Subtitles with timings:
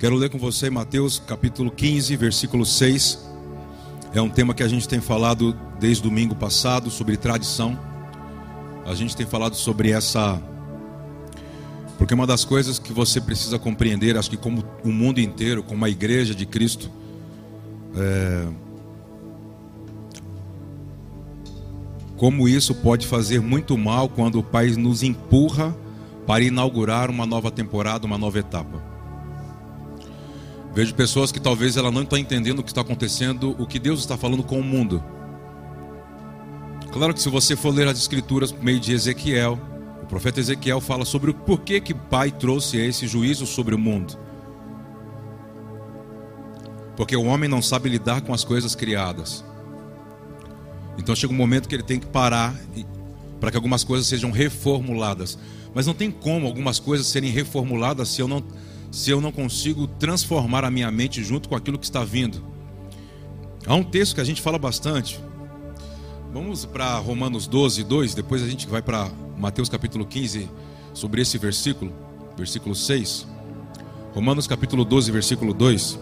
[0.00, 3.18] Quero ler com você Mateus capítulo 15, versículo 6.
[4.14, 7.78] É um tema que a gente tem falado desde domingo passado sobre tradição.
[8.86, 10.42] A gente tem falado sobre essa.
[11.98, 15.84] Porque uma das coisas que você precisa compreender, acho que como o mundo inteiro, como
[15.84, 16.90] a igreja de Cristo,
[17.94, 18.48] é...
[22.16, 25.76] como isso pode fazer muito mal quando o Pai nos empurra
[26.26, 28.89] para inaugurar uma nova temporada, uma nova etapa.
[30.72, 34.00] Vejo pessoas que talvez ela não está entendendo o que está acontecendo, o que Deus
[34.00, 35.02] está falando com o mundo.
[36.92, 39.58] Claro que se você for ler as escrituras por meio de Ezequiel,
[40.02, 44.18] o profeta Ezequiel fala sobre o porquê que Pai trouxe esse juízo sobre o mundo.
[46.96, 49.44] Porque o homem não sabe lidar com as coisas criadas.
[50.98, 52.54] Então chega um momento que ele tem que parar
[53.40, 55.38] para que algumas coisas sejam reformuladas.
[55.74, 58.42] Mas não tem como algumas coisas serem reformuladas se eu não
[58.90, 62.42] se eu não consigo transformar a minha mente junto com aquilo que está vindo.
[63.66, 65.20] Há um texto que a gente fala bastante.
[66.32, 70.48] Vamos para Romanos 12, 2, depois a gente vai para Mateus capítulo 15,
[70.92, 71.92] sobre esse versículo,
[72.36, 73.26] versículo 6.
[74.12, 75.98] Romanos capítulo 12, versículo 2.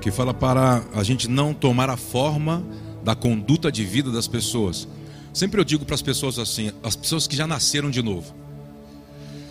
[0.00, 2.64] Que fala para a gente não tomar a forma
[3.04, 4.88] da conduta de vida das pessoas
[5.32, 8.34] Sempre eu digo para as pessoas assim, as pessoas que já nasceram de novo.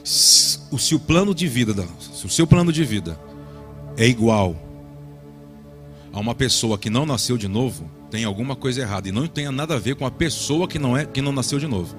[0.03, 3.19] Se o seu plano de vida, se o seu plano de vida
[3.97, 4.55] é igual
[6.13, 9.49] a uma pessoa que não nasceu de novo, tem alguma coisa errada e não tem
[9.51, 11.95] nada a ver com a pessoa que não é que não nasceu de novo.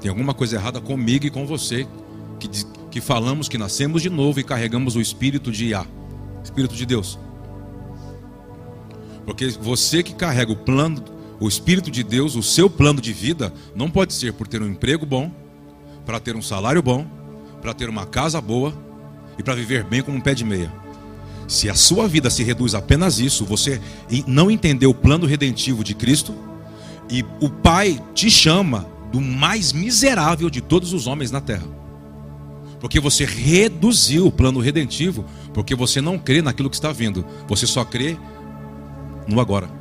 [0.00, 1.86] Tem alguma coisa errada comigo e com você
[2.38, 2.48] que,
[2.90, 5.86] que falamos que nascemos de novo e carregamos o espírito de Iá,
[6.44, 7.18] espírito de Deus.
[9.24, 11.02] Porque você que carrega o plano
[11.40, 14.66] o Espírito de Deus, o seu plano de vida, não pode ser por ter um
[14.66, 15.30] emprego bom,
[16.04, 17.06] para ter um salário bom,
[17.60, 18.74] para ter uma casa boa
[19.38, 20.72] e para viver bem como um pé de meia.
[21.46, 23.80] Se a sua vida se reduz a apenas isso, você
[24.26, 26.34] não entendeu o plano redentivo de Cristo
[27.10, 31.66] e o Pai te chama do mais miserável de todos os homens na terra.
[32.80, 35.24] Porque você reduziu o plano redentivo,
[35.54, 38.16] porque você não crê naquilo que está vindo, você só crê
[39.26, 39.77] no agora.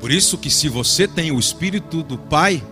[0.00, 2.62] Por isso que se você tem o espírito do Pai,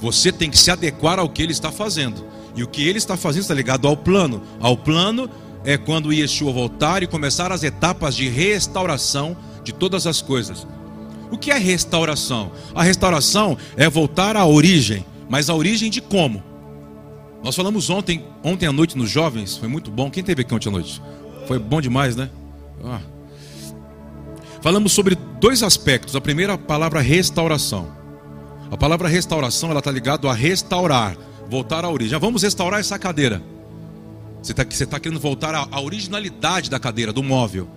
[0.00, 2.24] você tem que se adequar ao que ele está fazendo.
[2.56, 4.42] E o que ele está fazendo está ligado ao plano.
[4.58, 5.28] Ao plano
[5.64, 10.66] é quando Yeshua voltar e começar as etapas de restauração de todas as coisas.
[11.30, 12.50] O que é restauração?
[12.74, 16.42] A restauração é voltar à origem, mas a origem de como?
[17.44, 20.10] Nós falamos ontem, ontem à noite nos jovens, foi muito bom.
[20.10, 21.02] Quem teve aqui ontem à noite?
[21.46, 22.30] Foi bom demais, né?
[22.82, 23.00] Ah,
[24.60, 26.16] Falamos sobre dois aspectos.
[26.16, 27.96] A primeira, a palavra restauração.
[28.70, 31.16] A palavra restauração ela está ligada a restaurar,
[31.48, 32.10] voltar à origem.
[32.10, 33.42] Já vamos restaurar essa cadeira.
[34.42, 37.68] Você está tá querendo voltar à, à originalidade da cadeira, do móvel.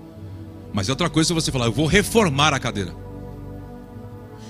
[0.74, 2.94] Mas é outra coisa se você falar, eu vou reformar a cadeira.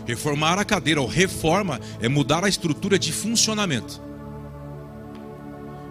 [0.05, 4.01] Reformar a cadeira ou reforma é mudar a estrutura de funcionamento.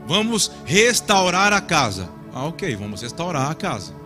[0.06, 2.08] Vamos restaurar a casa.
[2.34, 3.99] Ah, ok, vamos restaurar a casa.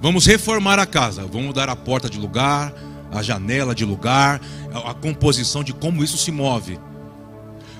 [0.00, 2.72] Vamos reformar a casa, vamos mudar a porta de lugar,
[3.12, 4.40] a janela de lugar,
[4.72, 6.78] a, composição de como isso se move.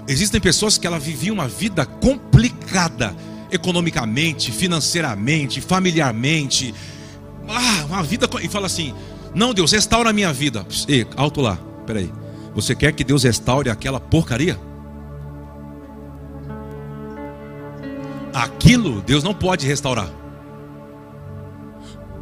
[0.06, 3.14] Existem pessoas que ela viviam uma vida complicada,
[3.50, 6.74] economicamente, financeiramente, familiarmente.
[7.48, 8.28] Ah, uma vida.
[8.42, 8.94] E fala assim:
[9.34, 10.66] Não, Deus, restaura a minha vida.
[10.88, 12.12] Ei, alto lá, peraí.
[12.54, 14.58] Você quer que Deus restaure aquela porcaria?
[18.34, 20.19] Aquilo Deus não pode restaurar.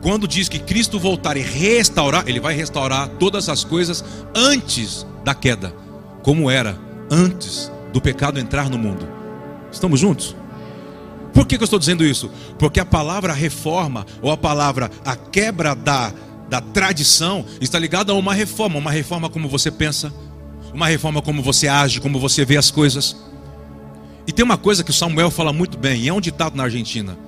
[0.01, 4.05] Quando diz que Cristo voltar e restaurar, Ele vai restaurar todas as coisas
[4.35, 5.75] antes da queda,
[6.23, 6.79] como era
[7.11, 9.09] antes do pecado entrar no mundo.
[9.73, 10.37] Estamos juntos?
[11.35, 12.31] Por que, que eu estou dizendo isso?
[12.59, 16.13] Porque a palavra reforma, ou a palavra a quebra da,
[16.49, 18.79] da tradição, está ligada a uma reforma.
[18.79, 20.13] Uma reforma como você pensa,
[20.73, 23.17] uma reforma como você age, como você vê as coisas.
[24.27, 26.65] E tem uma coisa que o Samuel fala muito bem, e é um ditado na
[26.65, 27.28] Argentina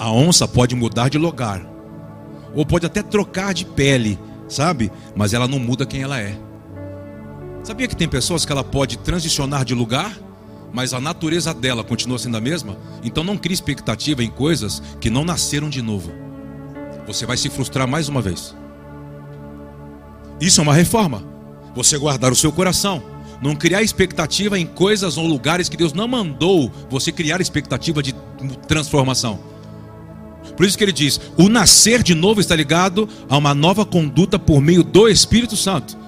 [0.00, 1.60] a onça pode mudar de lugar,
[2.54, 4.18] ou pode até trocar de pele,
[4.48, 4.90] sabe?
[5.14, 6.38] Mas ela não muda quem ela é.
[7.62, 10.18] Sabia que tem pessoas que ela pode transicionar de lugar,
[10.72, 12.78] mas a natureza dela continua sendo a mesma?
[13.04, 16.10] Então não crie expectativa em coisas que não nasceram de novo.
[17.06, 18.56] Você vai se frustrar mais uma vez.
[20.40, 21.22] Isso é uma reforma.
[21.74, 23.02] Você guardar o seu coração,
[23.42, 28.14] não criar expectativa em coisas ou lugares que Deus não mandou você criar expectativa de
[28.66, 29.59] transformação.
[30.56, 34.38] Por isso que ele diz: o nascer de novo está ligado a uma nova conduta
[34.38, 35.98] por meio do Espírito Santo.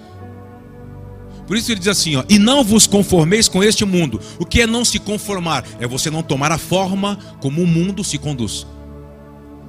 [1.47, 4.21] Por isso ele diz assim, ó, e não vos conformeis com este mundo.
[4.39, 5.65] O que é não se conformar?
[5.81, 8.67] É você não tomar a forma como o mundo se conduz.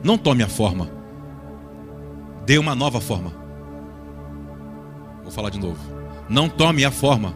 [0.03, 0.89] Não tome a forma.
[2.45, 3.33] Dê uma nova forma.
[5.23, 5.79] Vou falar de novo.
[6.29, 7.33] Não tome a forma.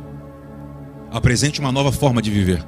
[1.11, 2.63] Apresente uma nova forma de viver.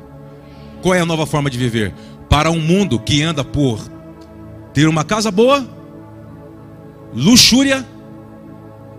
[0.81, 1.93] Qual é a nova forma de viver?
[2.29, 3.79] Para um mundo que anda por
[4.73, 5.67] ter uma casa boa,
[7.13, 7.85] luxúria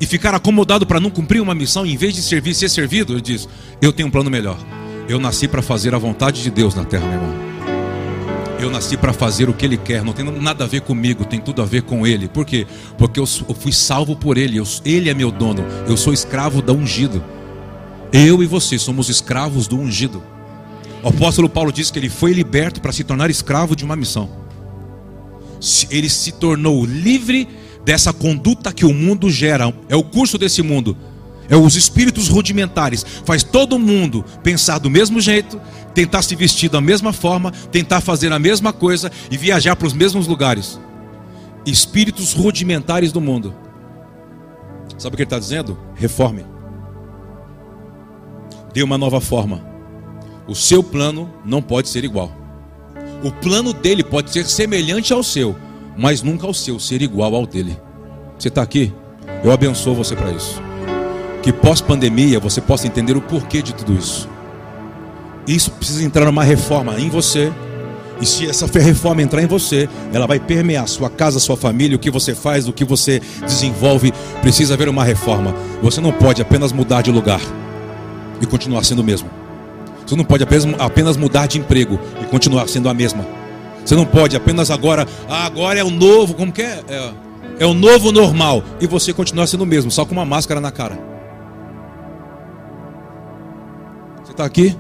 [0.00, 3.20] e ficar acomodado para não cumprir uma missão, em vez de servir ser servido, ele
[3.20, 3.49] diz:
[3.81, 4.58] Eu tenho um plano melhor.
[5.08, 7.50] Eu nasci para fazer a vontade de Deus na terra, meu irmão.
[8.61, 11.40] Eu nasci para fazer o que Ele quer, não tem nada a ver comigo, tem
[11.40, 12.28] tudo a ver com Ele.
[12.28, 12.67] Por quê?
[12.99, 16.72] Porque eu, fui salvo por Ele, eu, Ele é meu dono, eu sou escravo da
[16.72, 17.25] ungido.
[18.12, 20.22] Eu e você somos escravos do ungido.
[21.02, 24.28] O apóstolo Paulo diz que ele foi liberto para se tornar escravo de uma missão.
[25.91, 27.49] Ele se tornou livre
[27.85, 30.97] dessa conduta que o mundo gera, é o curso desse mundo,
[31.49, 35.61] é os espíritos rudimentares, faz todo mundo pensar do mesmo jeito,
[35.95, 39.93] tentar se vestir da mesma forma, tentar fazer a mesma coisa e viajar para os
[39.93, 40.81] mesmos lugares.
[41.67, 43.55] Espíritos rudimentares do mundo.
[44.97, 45.79] Sabe o que ele está dizendo?
[45.95, 46.45] Reforme.
[48.73, 49.65] Dê uma nova forma.
[50.47, 52.40] O seu plano não pode ser igual.
[53.22, 55.55] O plano dele pode ser semelhante ao seu,
[55.96, 57.78] mas nunca ao seu ser igual ao dele.
[58.38, 58.93] Você está aqui?
[59.44, 60.61] Eu abençoo você para isso.
[61.43, 64.26] Que pós-pandemia você possa entender o porquê de tudo isso.
[65.46, 67.52] Isso precisa entrar numa reforma em você.
[68.22, 72.00] E se essa reforma entrar em você, ela vai permear sua casa, sua família, o
[72.00, 74.12] que você faz, o que você desenvolve.
[74.40, 75.55] Precisa haver uma reforma.
[75.82, 77.40] Você não pode apenas mudar de lugar
[78.40, 79.40] e continuar sendo o mesmo.
[80.11, 83.25] Você não pode apenas, mudar de emprego e continuar sendo a mesma.
[83.85, 86.83] Você não pode apenas agora, ah, agora é o novo, como que é?
[86.89, 87.12] é?
[87.61, 88.65] É o novo normal.
[88.81, 90.99] E você continuar sendo o mesmo, só com uma máscara na cara.
[94.25, 94.77] Você está aqui?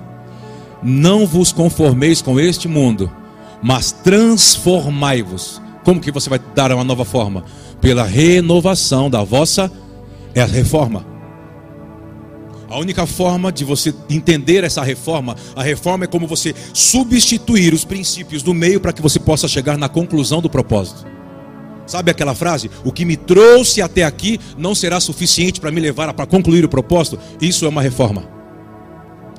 [0.82, 3.08] Não vos conformeis com este mundo,
[3.62, 5.62] mas transformai-vos.
[5.84, 7.44] Como que você vai dar uma nova forma?
[7.80, 9.70] Pela renovação da vossa
[10.34, 11.09] é a reforma.
[12.70, 17.84] A única forma de você entender essa reforma, a reforma é como você substituir os
[17.84, 21.04] princípios do meio para que você possa chegar na conclusão do propósito.
[21.84, 22.70] Sabe aquela frase?
[22.84, 26.68] O que me trouxe até aqui não será suficiente para me levar para concluir o
[26.68, 27.18] propósito?
[27.40, 28.22] Isso é uma reforma.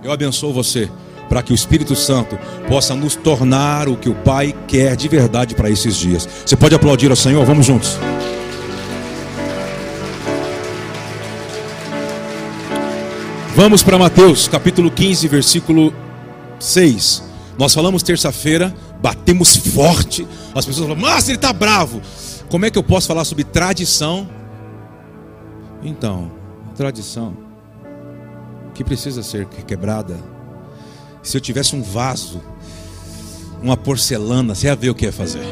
[0.03, 0.89] Eu abençoo você
[1.29, 2.37] para que o Espírito Santo
[2.67, 6.27] possa nos tornar o que o Pai quer de verdade para esses dias.
[6.45, 7.45] Você pode aplaudir ao Senhor?
[7.45, 7.97] Vamos juntos.
[13.63, 15.93] Vamos para Mateus, capítulo 15, versículo
[16.59, 17.23] 6.
[17.59, 20.27] Nós falamos terça-feira, batemos forte.
[20.55, 22.01] As pessoas falam, mas ele está bravo.
[22.49, 24.27] Como é que eu posso falar sobre tradição?
[25.83, 26.31] Então,
[26.75, 27.37] tradição
[28.73, 30.17] que precisa ser quebrada
[31.21, 32.41] se eu tivesse um vaso,
[33.61, 35.45] uma porcelana, você ia ver o que ia fazer.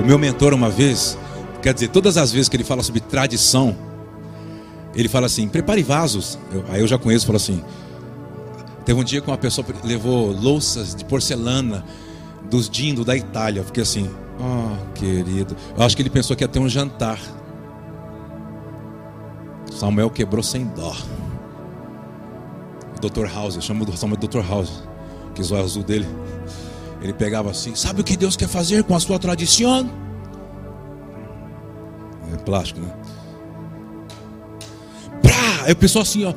[0.00, 1.16] O meu mentor, uma vez,
[1.62, 3.91] quer dizer, todas as vezes que ele fala sobre tradição,
[4.94, 6.38] ele fala assim: prepare vasos.
[6.52, 7.62] Eu, aí eu já conheço, fala assim.
[8.84, 11.84] Teve um dia que uma pessoa levou louças de porcelana
[12.50, 13.60] dos Dindo da Itália.
[13.60, 14.10] Eu fiquei assim,
[14.40, 15.56] oh querido.
[15.76, 17.18] Eu acho que ele pensou que ia ter um jantar.
[19.72, 20.94] Samuel quebrou sem dó.
[23.00, 23.26] Dr.
[23.26, 24.46] House, eu chamo do Samuel Dr.
[24.48, 24.82] House,
[25.34, 26.06] que olhos azul dele.
[27.00, 29.90] Ele pegava assim, sabe o que Deus quer fazer com a sua tradição?
[32.32, 32.94] É plástico, né?
[35.62, 36.34] Aí o pessoal assim, ó,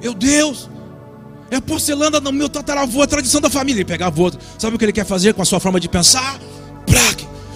[0.00, 0.68] meu Deus,
[1.50, 3.80] é porcelana do meu tataravô, a tradição da família.
[3.80, 6.38] Ele pegava outro, sabe o que ele quer fazer com a sua forma de pensar?
[6.86, 7.10] Pá!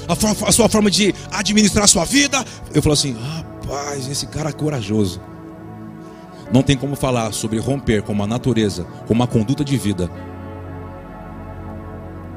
[0.07, 2.45] A, a sua forma de administrar a sua vida.
[2.75, 5.21] Eu falo assim, rapaz, esse cara é corajoso.
[6.53, 10.11] Não tem como falar sobre romper com uma natureza, com uma conduta de vida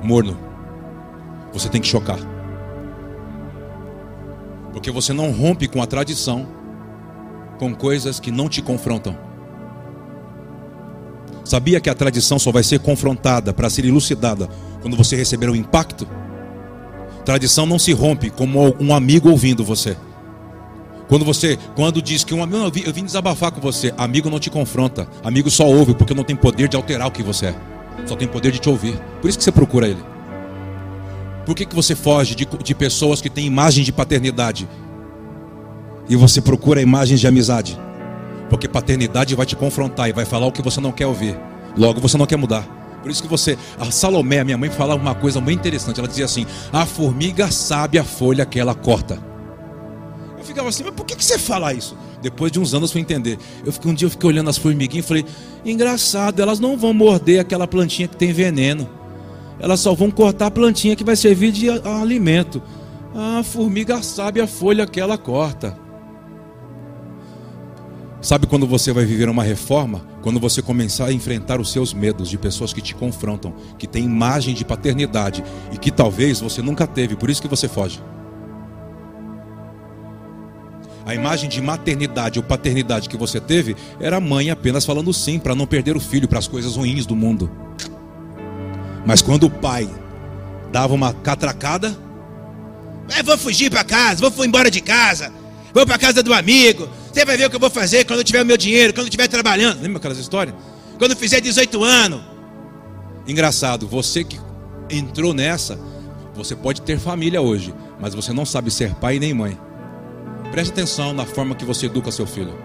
[0.01, 0.38] morno.
[1.51, 2.19] Você tem que chocar.
[4.71, 6.47] Porque você não rompe com a tradição,
[7.58, 9.18] com coisas que não te confrontam.
[11.44, 14.50] Sabia que a tradição só vai ser confrontada para ser elucidada
[14.82, 16.08] quando você receber o impacto?
[17.24, 19.96] Tradição não se rompe como um amigo ouvindo você.
[21.08, 24.40] Quando você, quando diz que um amigo, eu eu vim desabafar com você, amigo não
[24.40, 27.56] te confronta, amigo só ouve, porque não tem poder de alterar o que você é,
[28.06, 29.00] só tem poder de te ouvir.
[29.22, 30.04] Por isso que você procura ele.
[31.46, 34.68] Por que, que você foge de, de pessoas que têm imagem de paternidade
[36.10, 37.80] e você procura imagens de amizade?
[38.50, 41.38] Porque paternidade vai te confrontar e vai falar o que você não quer ouvir.
[41.78, 42.64] Logo você não quer mudar.
[43.02, 46.00] Por isso que você, a Salomé, a minha mãe, falava uma coisa muito interessante.
[46.00, 49.28] Ela dizia assim: a formiga sabe a folha que ela corta
[50.48, 51.96] ficava assim, mas por que, que você fala isso?
[52.22, 53.38] Depois de uns anos eu fui entender.
[53.66, 55.26] Eu fiquei, um dia eu fiquei olhando as formiguinhas e falei,
[55.64, 58.90] engraçado, elas não vão morder aquela plantinha que tem veneno.
[59.60, 62.62] Elas só vão cortar a plantinha que vai servir de alimento.
[63.14, 65.78] A formiga sabe a folha que ela corta.
[68.21, 70.05] Sabe quando você vai viver uma reforma?
[70.24, 74.05] Quando você começar a enfrentar os seus medos de pessoas que te confrontam, que têm
[74.05, 78.01] imagem de paternidade e que talvez você nunca teve, por isso que você foge.
[81.05, 85.39] A imagem de maternidade ou paternidade que você teve era a mãe apenas falando sim
[85.39, 87.50] para não perder o filho para as coisas ruins do mundo.
[89.05, 89.89] Mas quando o pai
[90.69, 91.97] dava uma catracada,
[93.15, 95.31] é, vou fugir para casa, vou embora de casa,
[95.74, 96.89] vou para casa do amigo.
[97.17, 99.05] Você vai ver o que eu vou fazer quando eu tiver o meu dinheiro, quando
[99.05, 99.81] eu estiver trabalhando.
[99.81, 100.55] Lembra aquelas histórias?
[101.00, 102.21] Quando eu fizer 18 anos.
[103.27, 104.39] Engraçado, você que
[104.88, 105.79] entrou nessa,
[106.36, 109.57] você pode ter família hoje, mas você não sabe ser pai nem mãe.
[110.51, 112.55] Preste atenção na forma que você educa seu filho.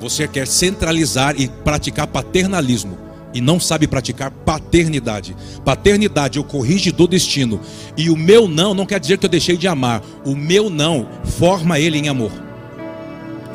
[0.00, 2.98] Você quer centralizar e praticar paternalismo
[3.32, 5.36] e não sabe praticar paternidade.
[5.64, 7.60] Paternidade é o corrige do destino.
[7.96, 10.02] E o meu não não quer dizer que eu deixei de amar.
[10.24, 12.49] O meu não forma ele em amor.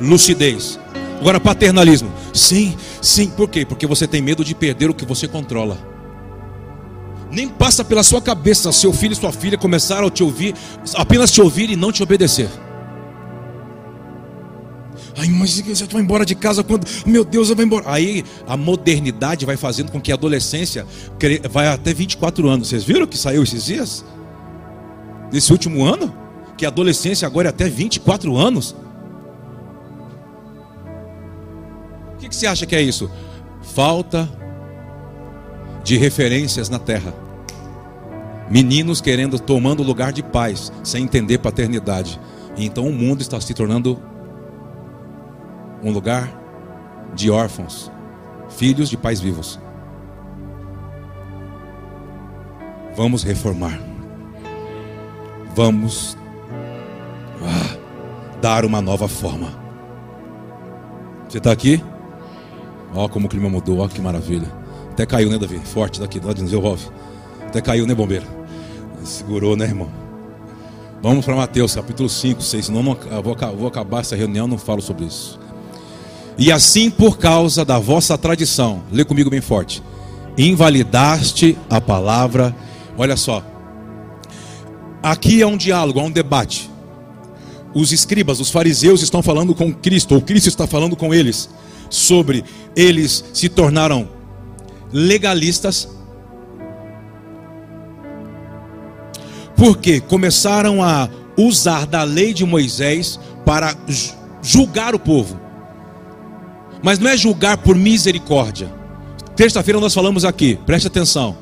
[0.02, 0.80] Lucidez.
[1.20, 2.12] Agora, paternalismo.
[2.34, 3.30] Sim, sim.
[3.30, 3.66] Por quê?
[3.66, 5.78] Porque você tem medo de perder o que você controla.
[7.32, 10.54] Nem passa pela sua cabeça seu filho e sua filha começaram a te ouvir,
[10.96, 12.50] apenas te ouvir e não te obedecer.
[15.18, 16.86] Ai, mas você vai embora de casa quando.
[17.06, 17.86] Meu Deus, eu vou embora.
[17.88, 20.86] Aí a modernidade vai fazendo com que a adolescência
[21.50, 22.70] vai até 24 anos.
[22.70, 24.06] Vocês viram que saiu esses dias?
[25.32, 26.14] Nesse último ano?
[26.58, 28.76] Que a adolescência agora é até 24 anos.
[32.26, 33.10] Que, que você acha que é isso?
[33.62, 34.28] Falta
[35.84, 37.14] de referências na terra.
[38.50, 42.20] Meninos querendo, tomando lugar de pais, sem entender paternidade.
[42.58, 44.00] E então o mundo está se tornando
[45.84, 46.42] um lugar
[47.14, 47.92] de órfãos,
[48.50, 49.60] filhos de pais vivos.
[52.96, 53.80] Vamos reformar.
[55.56, 56.18] Vamos
[57.42, 57.78] ah,
[58.42, 59.50] dar uma nova forma.
[61.28, 61.84] Você está aqui?
[62.96, 64.50] Ó, como o clima mudou, ó, que maravilha.
[64.92, 65.60] Até caiu, né, Davi?
[65.60, 66.80] Forte daqui, lá de Zelrov.
[67.46, 68.26] Até caiu, né, bombeiro?
[69.04, 69.90] Segurou, né, irmão?
[71.02, 72.66] Vamos para Mateus, capítulo 5, 6.
[72.68, 75.38] Senão não, vou, vou acabar essa reunião, não falo sobre isso.
[76.38, 79.84] E assim, por causa da vossa tradição, lê comigo bem forte,
[80.38, 82.56] invalidaste a palavra.
[82.98, 83.44] Olha só,
[85.04, 86.70] aqui é um diálogo, é um debate.
[87.74, 91.50] Os escribas, os fariseus estão falando com Cristo, ou Cristo está falando com eles,
[91.90, 92.44] sobre
[92.76, 94.08] eles se tornaram
[94.92, 95.90] legalistas,
[99.56, 103.76] porque começaram a usar da lei de Moisés para
[104.42, 105.40] julgar o povo.
[106.84, 108.72] Mas não é julgar por misericórdia.
[109.36, 111.36] Terça-feira nós falamos aqui, preste atenção.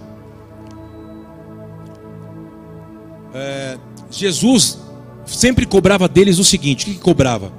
[3.33, 3.77] É,
[4.09, 4.79] Jesus
[5.25, 7.51] sempre cobrava deles o seguinte: o que, que cobrava?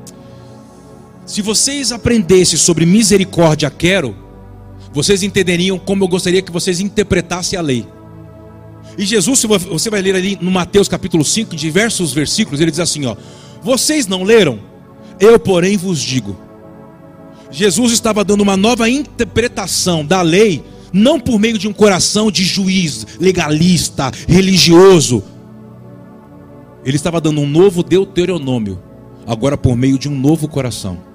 [1.27, 4.15] Se vocês aprendessem sobre misericórdia, quero,
[4.93, 7.87] vocês entenderiam como eu gostaria que vocês interpretassem a lei.
[8.99, 13.07] E Jesus, você vai ler ali no Mateus capítulo 5, diversos versículos, ele diz assim:
[13.07, 13.17] ó,
[13.63, 14.61] vocês não leram?
[15.19, 16.37] Eu, porém, vos digo.
[17.51, 20.63] Jesus estava dando uma nova interpretação da lei,
[20.93, 25.25] não por meio de um coração de juiz, legalista, religioso.
[26.85, 28.81] Ele estava dando um novo deuteronômio,
[29.27, 31.14] agora por meio de um novo coração.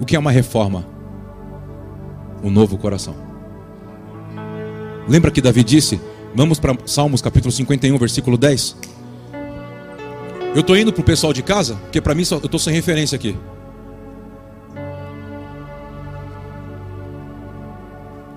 [0.00, 0.86] O que é uma reforma?
[2.42, 3.14] Um novo coração.
[5.06, 6.00] Lembra que Davi disse?
[6.34, 8.76] Vamos para Salmos capítulo 51, versículo 10.
[10.54, 13.14] Eu estou indo para o pessoal de casa, porque para mim eu estou sem referência
[13.14, 13.36] aqui.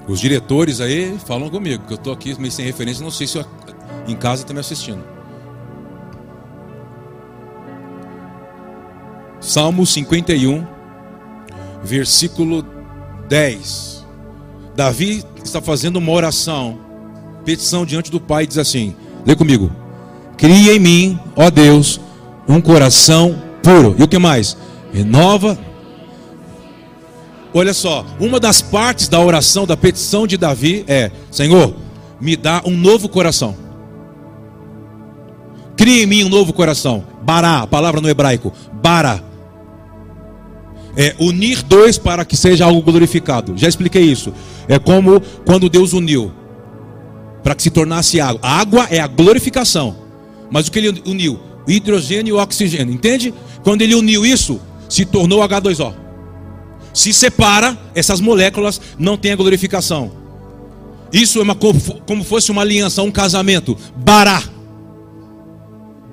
[0.05, 3.37] Os diretores aí falam comigo, que eu estou aqui meio sem referência, não sei se
[3.37, 3.45] eu,
[4.05, 5.01] em casa está me assistindo.
[9.39, 10.67] Salmo 51,
[11.83, 12.65] versículo
[13.27, 14.05] 10.
[14.75, 16.79] Davi está fazendo uma oração,
[17.45, 19.71] petição diante do Pai, diz assim: lê comigo.
[20.37, 21.99] Cria em mim, ó Deus,
[22.47, 23.95] um coração puro.
[23.97, 24.57] E o que mais?
[24.91, 25.57] Renova
[27.53, 31.75] Olha só, uma das partes da oração, da petição de Davi é: Senhor,
[32.19, 33.55] me dá um novo coração.
[35.77, 37.03] Cria em mim um novo coração.
[37.21, 39.32] Bará, palavra no hebraico, bara.
[40.95, 43.53] É unir dois para que seja algo glorificado.
[43.57, 44.33] Já expliquei isso.
[44.67, 46.31] É como quando Deus uniu
[47.43, 48.39] para que se tornasse água.
[48.41, 49.95] A água é a glorificação.
[50.51, 51.39] Mas o que ele uniu?
[51.67, 52.93] O hidrogênio e o oxigênio.
[52.93, 53.33] Entende?
[53.63, 55.93] Quando ele uniu isso, se tornou H2O.
[56.93, 60.11] Se separa, essas moléculas não têm a glorificação.
[61.11, 63.75] Isso é uma, como fosse uma aliança, um casamento.
[63.95, 64.43] Bará.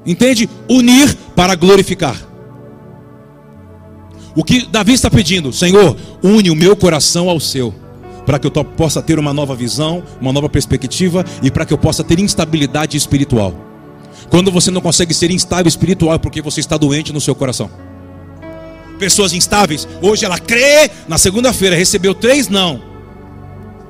[0.07, 0.49] Entende?
[0.69, 2.30] Unir para glorificar.
[4.35, 7.75] O que Davi está pedindo, Senhor, une o meu coração ao seu,
[8.25, 11.79] para que eu possa ter uma nova visão, uma nova perspectiva e para que eu
[11.79, 13.55] possa ter instabilidade espiritual.
[14.31, 17.69] Quando você não consegue ser instável espiritual é porque você está doente no seu coração.
[18.99, 22.81] Pessoas instáveis, hoje ela crê, na segunda-feira recebeu três não.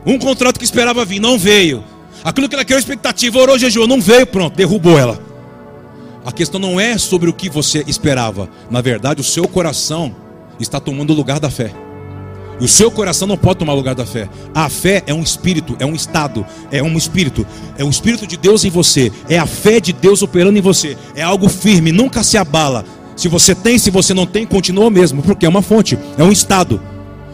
[0.07, 1.85] Um contrato que esperava vir, não veio.
[2.25, 5.21] Aquilo que ela criou expectativa, orou, jejuou, não veio, pronto, derrubou ela.
[6.25, 8.49] A questão não é sobre o que você esperava.
[8.71, 10.15] Na verdade, o seu coração
[10.63, 11.73] está tomando o lugar da fé.
[12.61, 14.29] O seu coração não pode tomar o lugar da fé.
[14.55, 17.47] A fé é um espírito, é um estado, é um espírito,
[17.79, 20.97] é um espírito de Deus em você, é a fé de Deus operando em você,
[21.17, 22.85] é algo firme, nunca se abala.
[23.17, 26.23] Se você tem, se você não tem, continua o mesmo, porque é uma fonte, é
[26.23, 26.81] um estado,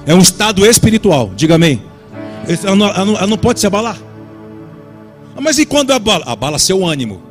[0.06, 1.32] é um estado espiritual.
[1.34, 1.82] Diga amém.
[2.62, 3.98] Ela não, ela não, pode se abalar.
[5.40, 6.24] Mas e quando abala?
[6.26, 7.22] Abala seu ânimo.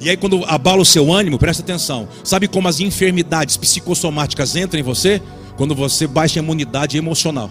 [0.00, 2.08] E aí, quando abala o seu ânimo, presta atenção.
[2.24, 5.20] Sabe como as enfermidades psicossomáticas entram em você?
[5.56, 7.50] Quando você baixa a imunidade emocional.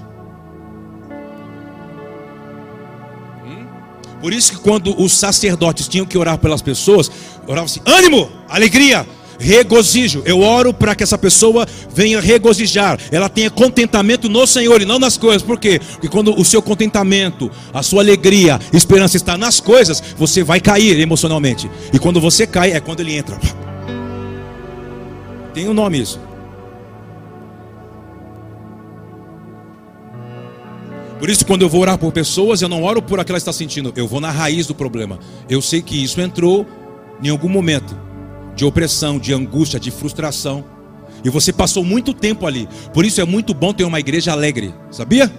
[3.46, 3.68] Hum?
[4.20, 7.12] Por isso que quando os sacerdotes tinham que orar pelas pessoas,
[7.46, 9.06] oravam assim: ânimo, alegria,
[9.40, 10.22] regozijo.
[10.26, 15.00] Eu oro para que essa pessoa venha regozijar, ela tenha contentamento no Senhor e não
[15.00, 15.42] nas coisas.
[15.42, 15.80] Por quê?
[15.94, 21.00] Porque quando o seu contentamento, a sua alegria, esperança está nas coisas, você vai cair
[21.00, 21.70] emocionalmente.
[21.94, 23.40] E quando você cai, é quando ele entra.
[25.54, 26.20] Tem um nome isso.
[31.20, 33.52] Por isso, quando eu vou orar por pessoas, eu não oro por aquela que está
[33.52, 35.20] sentindo, eu vou na raiz do problema.
[35.50, 36.66] Eu sei que isso entrou
[37.22, 38.09] em algum momento
[38.60, 40.66] de opressão, de angústia, de frustração.
[41.24, 42.68] E você passou muito tempo ali.
[42.94, 45.32] Por isso é muito bom ter uma igreja alegre, sabia?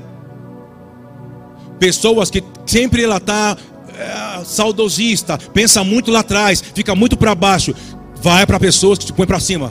[1.78, 3.58] Pessoas que sempre ela está
[3.94, 7.74] é, saudosista, pensa muito lá atrás, fica muito para baixo.
[8.22, 9.70] Vai para pessoas que te põem para cima.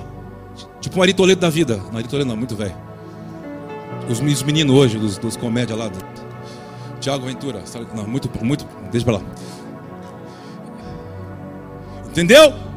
[0.80, 1.78] Tipo um Ari da vida.
[1.92, 2.76] Não, Ari Toledo não, muito velho.
[4.08, 5.88] Os meninos hoje, dos, dos comédia lá.
[5.88, 6.00] Do...
[7.00, 7.64] Tiago Ventura.
[7.96, 8.68] Não, muito, muito.
[8.92, 9.24] Deixa para lá.
[12.10, 12.69] Entendeu?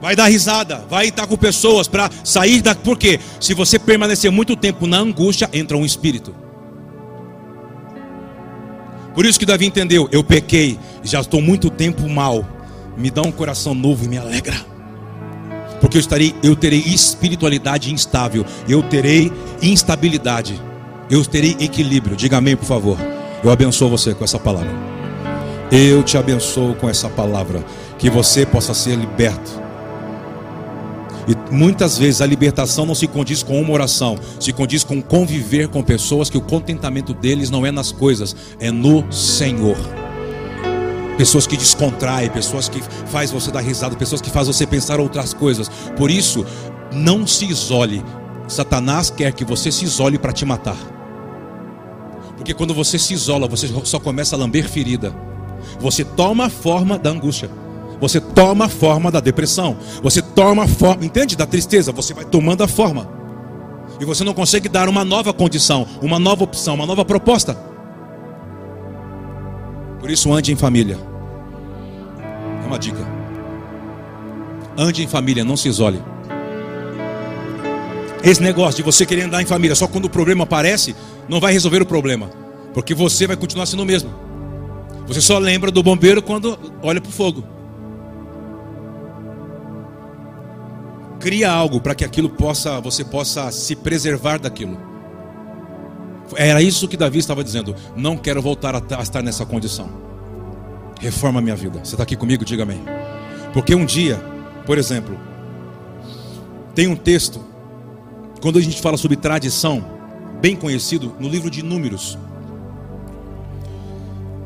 [0.00, 2.74] Vai dar risada, vai estar com pessoas para sair da.
[2.74, 3.18] Por quê?
[3.40, 6.34] Se você permanecer muito tempo na angústia, entra um espírito.
[9.14, 12.46] Por isso que Davi entendeu: eu pequei, já estou muito tempo mal.
[12.96, 14.56] Me dá um coração novo e me alegra.
[15.80, 19.32] Porque eu estarei, eu terei espiritualidade instável, eu terei
[19.62, 20.60] instabilidade,
[21.08, 22.16] eu terei equilíbrio.
[22.16, 22.98] Diga amém, por favor.
[23.44, 24.70] Eu abençoo você com essa palavra.
[25.70, 27.64] Eu te abençoo com essa palavra.
[27.96, 29.67] Que você possa ser liberto
[31.50, 35.82] muitas vezes a libertação não se condiz com uma oração, se condiz com conviver com
[35.82, 39.76] pessoas que o contentamento deles não é nas coisas, é no Senhor.
[41.16, 45.34] Pessoas que descontraem, pessoas que faz você dar risada, pessoas que faz você pensar outras
[45.34, 45.68] coisas.
[45.96, 46.46] Por isso,
[46.92, 48.04] não se isole.
[48.46, 50.76] Satanás quer que você se isole para te matar.
[52.36, 55.12] Porque quando você se isola, você só começa a lamber ferida.
[55.80, 57.50] Você toma a forma da angústia.
[58.00, 59.76] Você toma a forma da depressão.
[60.02, 61.36] Você toma a forma, entende?
[61.36, 61.92] Da tristeza.
[61.92, 63.08] Você vai tomando a forma.
[64.00, 67.58] E você não consegue dar uma nova condição, uma nova opção, uma nova proposta.
[69.98, 70.98] Por isso, ande em família.
[72.62, 73.04] É uma dica.
[74.76, 76.00] Ande em família, não se isole.
[78.22, 80.94] Esse negócio de você querer andar em família só quando o problema aparece,
[81.28, 82.30] não vai resolver o problema.
[82.72, 84.10] Porque você vai continuar sendo o mesmo.
[85.08, 87.57] Você só lembra do bombeiro quando olha para o fogo.
[91.20, 94.78] Cria algo para que aquilo possa, você possa se preservar daquilo.
[96.36, 97.74] Era isso que Davi estava dizendo.
[97.96, 99.88] Não quero voltar a estar nessa condição.
[101.00, 101.80] Reforma minha vida.
[101.84, 102.44] Você está aqui comigo?
[102.44, 102.80] Diga amém.
[103.52, 104.16] Porque um dia,
[104.66, 105.18] por exemplo,
[106.74, 107.44] tem um texto,
[108.40, 109.84] quando a gente fala sobre tradição,
[110.40, 112.18] bem conhecido, no livro de Números.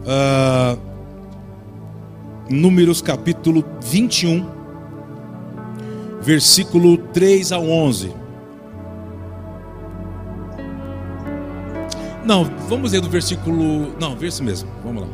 [0.04, 0.78] Uh,
[2.48, 4.61] números capítulo 21
[6.22, 8.14] versículo 3 a 11.
[12.24, 13.92] Não, vamos ler do versículo.
[14.00, 14.70] Não, vê esse mesmo.
[14.84, 15.08] Vamos lá.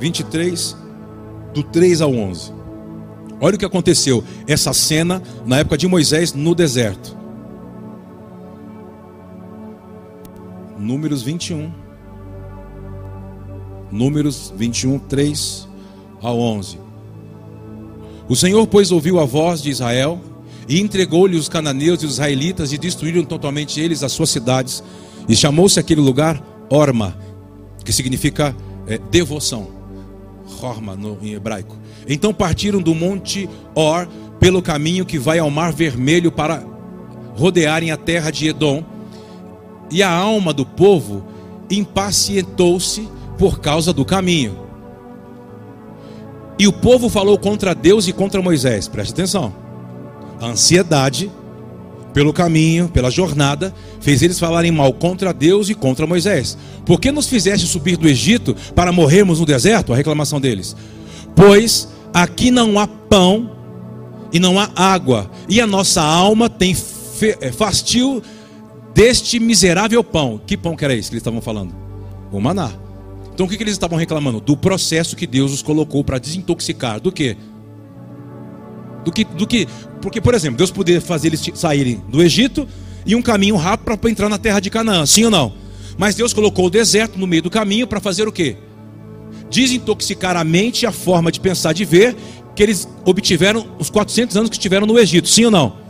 [0.00, 0.76] 23,
[1.54, 2.52] do 3 ao 11.
[3.40, 4.24] Olha o que aconteceu.
[4.46, 7.16] Essa cena na época de Moisés no deserto.
[10.76, 11.72] Números 21.
[13.92, 15.68] Números 21, 3
[16.20, 16.78] ao 11.
[18.28, 20.20] O Senhor, pois, ouviu a voz de Israel
[20.68, 24.82] e entregou-lhe os cananeus e os israelitas e destruíram totalmente eles as suas cidades.
[25.28, 27.16] E chamou-se aquele lugar Orma,
[27.84, 28.54] que significa
[28.86, 29.68] é, devoção.
[30.60, 31.76] Horma no, em hebraico.
[32.08, 36.64] Então partiram do monte Or pelo caminho que vai ao Mar Vermelho para
[37.34, 38.84] rodearem a terra de Edom.
[39.90, 41.24] E a alma do povo
[41.70, 44.62] impacientou-se por causa do caminho.
[46.58, 48.88] E o povo falou contra Deus e contra Moisés.
[48.88, 49.61] Preste atenção.
[50.42, 51.30] A ansiedade
[52.12, 56.58] pelo caminho, pela jornada, fez eles falarem mal contra Deus e contra Moisés.
[56.84, 59.92] Por que nos fizeste subir do Egito para morrermos no deserto?
[59.92, 60.76] A reclamação deles.
[61.36, 63.52] Pois aqui não há pão
[64.32, 66.76] e não há água, e a nossa alma tem
[67.40, 68.20] é, fastio
[68.92, 70.40] deste miserável pão.
[70.44, 71.72] Que pão que era esse que eles estavam falando?
[72.32, 72.72] O maná.
[73.32, 74.40] Então o que, que eles estavam reclamando?
[74.40, 77.00] Do processo que Deus os colocou para desintoxicar.
[77.00, 77.36] Do que?
[79.04, 79.66] Do que, do que?
[80.00, 82.68] Porque, por exemplo, Deus poderia fazer eles saírem do Egito
[83.04, 85.52] e um caminho rápido para entrar na terra de Canaã, sim ou não?
[85.98, 88.56] Mas Deus colocou o deserto no meio do caminho para fazer o quê?
[89.50, 92.16] Desintoxicar a mente e a forma de pensar, de ver,
[92.54, 95.82] que eles obtiveram os 400 anos que estiveram no Egito, sim ou não?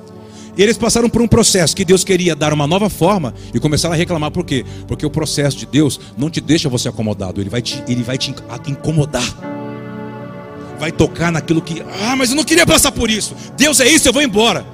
[0.57, 3.97] Eles passaram por um processo que Deus queria dar uma nova forma e começaram a
[3.97, 4.65] reclamar por quê?
[4.87, 8.19] Porque o processo de Deus não te deixa você acomodado, ele vai te, ele vai
[8.19, 8.35] te
[8.69, 9.62] incomodar.
[10.83, 13.37] Vai tocar naquilo que, ah, mas eu não queria passar por isso.
[13.57, 14.67] Deus é isso, eu vou embora.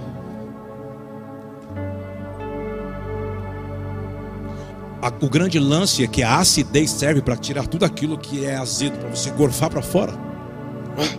[5.20, 8.96] o grande lance é que a acidez serve para tirar tudo aquilo que é azedo,
[8.96, 10.14] para você gorfar para fora.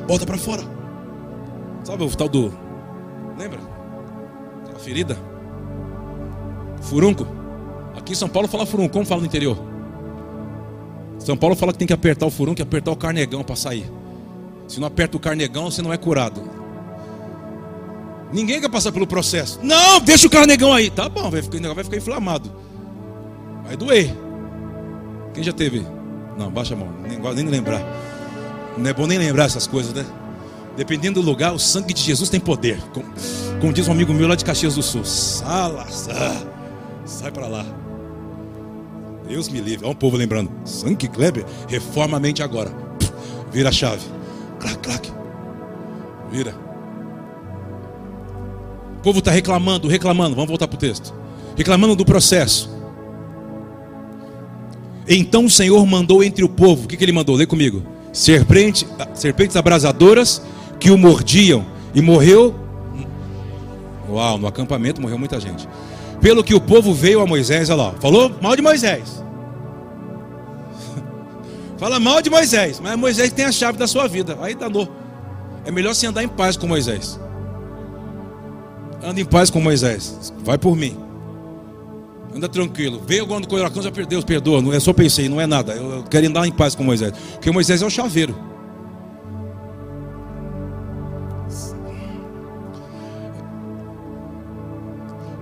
[0.07, 0.63] Bota para fora.
[1.83, 2.51] Sabe o tal do.
[3.37, 3.59] Lembra?
[4.79, 5.15] ferida?
[6.81, 7.27] Furunco.
[7.95, 9.55] Aqui em São Paulo fala furunco, como fala no interior?
[11.19, 13.98] São Paulo fala que tem que apertar o furunco e apertar o carnegão para sair.
[14.69, 16.43] Se não aperta o carnegão, você não é curado.
[18.31, 19.59] Ninguém quer passar pelo processo.
[19.63, 20.91] Não, deixa o carnegão aí.
[20.91, 22.51] Tá bom, vai ficar, vai ficar inflamado.
[23.65, 24.15] Vai doer.
[25.33, 25.83] Quem já teve?
[26.37, 26.87] Não, baixa a mão.
[27.01, 27.81] Nem, nem lembrar.
[28.77, 30.05] Não é bom nem lembrar essas coisas, né?
[30.77, 32.79] Dependendo do lugar, o sangue de Jesus tem poder.
[32.93, 33.05] Como,
[33.59, 35.03] como diz um amigo meu lá de Caxias do Sul.
[35.03, 36.43] Salazar.
[37.05, 37.65] Sai para lá.
[39.27, 39.85] Deus me livre.
[39.85, 40.51] Olha um povo lembrando.
[40.63, 42.71] Sangue Kleber, reforma a mente agora.
[43.51, 44.18] Vira a chave.
[44.59, 45.11] Clac, clac.
[46.31, 46.53] Vira.
[48.97, 50.35] O povo está reclamando, reclamando.
[50.35, 51.13] Vamos voltar para o texto.
[51.55, 52.69] Reclamando do processo.
[55.07, 56.85] Então o Senhor mandou entre o povo.
[56.85, 57.35] O que, que ele mandou?
[57.35, 57.81] Lê comigo.
[58.13, 60.41] Serpente, serpentes abrasadoras
[60.79, 62.55] que o mordiam e morreu.
[64.09, 65.67] Uau, no acampamento morreu muita gente.
[66.21, 69.23] Pelo que o povo veio a Moisés, olha lá, falou mal de Moisés.
[71.79, 74.37] Fala mal de Moisés, mas Moisés tem a chave da sua vida.
[74.41, 74.87] Aí danou.
[75.65, 77.19] É melhor você andar em paz com Moisés.
[79.03, 80.33] Anda em paz com Moisés.
[80.39, 80.97] Vai por mim.
[82.35, 83.01] Anda tranquilo.
[83.07, 84.61] Veio alguma coisa, já perdeu, perdoa.
[84.61, 85.73] Não é só pensei, não é nada.
[85.73, 87.13] Eu quero andar em paz com Moisés.
[87.33, 88.49] Porque Moisés é o chaveiro.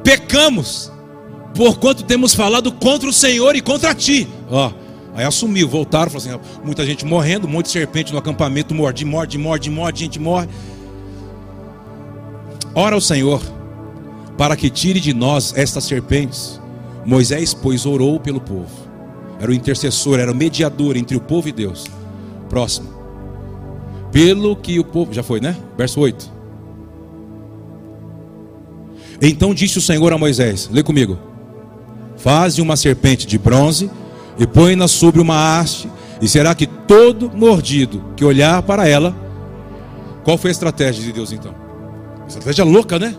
[0.08, 0.90] pecamos,
[1.54, 4.26] porquanto temos falado contra o Senhor e contra ti.
[4.50, 4.72] Ó,
[5.18, 9.04] aí assumiu, voltaram, falaram assim: muita gente morrendo, um monte de serpente no acampamento, morde,
[9.04, 10.48] morde, morde, morde, gente morre.
[12.76, 13.42] Ora ao Senhor,
[14.38, 16.62] para que tire de nós estas serpentes.
[17.04, 18.70] Moisés, pois, orou pelo povo.
[19.40, 21.86] Era o intercessor, era o mediador entre o povo e Deus.
[22.48, 22.90] Próximo.
[24.12, 25.14] Pelo que o povo.
[25.14, 25.58] Já foi, né?
[25.76, 26.32] Verso 8.
[29.20, 31.18] Então disse o Senhor a Moisés: Lê comigo.
[32.18, 33.90] Faze uma serpente de bronze
[34.38, 35.90] e põe-na sobre uma haste,
[36.22, 39.16] e será que todo mordido que olhar para ela.
[40.24, 41.54] Qual foi a estratégia de Deus então?
[42.28, 43.16] Estratégia louca, né?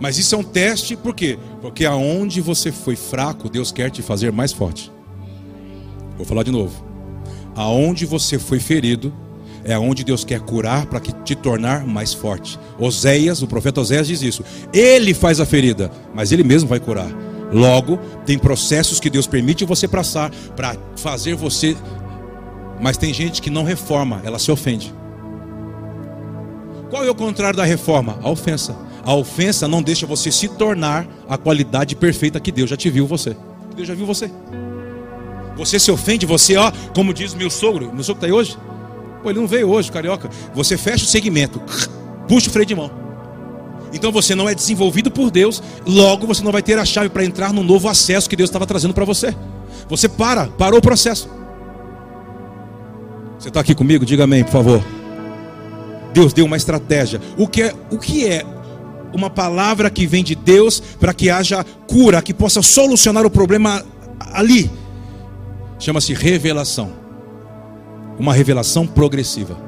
[0.00, 1.38] Mas isso é um teste, por quê?
[1.60, 4.92] Porque aonde você foi fraco, Deus quer te fazer mais forte.
[6.16, 6.84] Vou falar de novo.
[7.56, 9.12] Aonde você foi ferido,
[9.64, 12.58] é onde Deus quer curar para que te tornar mais forte.
[12.78, 14.44] Oséias, o profeta Oséias diz isso.
[14.72, 17.10] Ele faz a ferida, mas ele mesmo vai curar.
[17.52, 21.76] Logo, tem processos que Deus permite você passar para fazer você.
[22.80, 24.94] Mas tem gente que não reforma, ela se ofende.
[26.90, 28.18] Qual é o contrário da reforma?
[28.22, 28.76] A ofensa.
[29.04, 33.06] A ofensa não deixa você se tornar a qualidade perfeita que Deus já te viu
[33.06, 33.36] você.
[33.74, 34.30] Deus já viu você.
[35.56, 38.56] Você se ofende, você, ó, como diz meu sogro, meu sogro está aí hoje?
[39.22, 40.30] Pô, ele não veio hoje, carioca.
[40.54, 41.60] Você fecha o segmento,
[42.28, 43.07] puxa o freio de mão.
[43.92, 47.24] Então você não é desenvolvido por Deus, logo você não vai ter a chave para
[47.24, 49.34] entrar no novo acesso que Deus estava trazendo para você.
[49.88, 51.28] Você para, parou o processo.
[53.38, 54.04] Você está aqui comigo?
[54.04, 54.84] Diga amém, por favor.
[56.12, 57.20] Deus deu uma estratégia.
[57.36, 58.44] O que é, o que é
[59.12, 63.84] uma palavra que vem de Deus para que haja cura, que possa solucionar o problema
[64.32, 64.70] ali?
[65.78, 66.92] Chama-se revelação.
[68.18, 69.67] Uma revelação progressiva.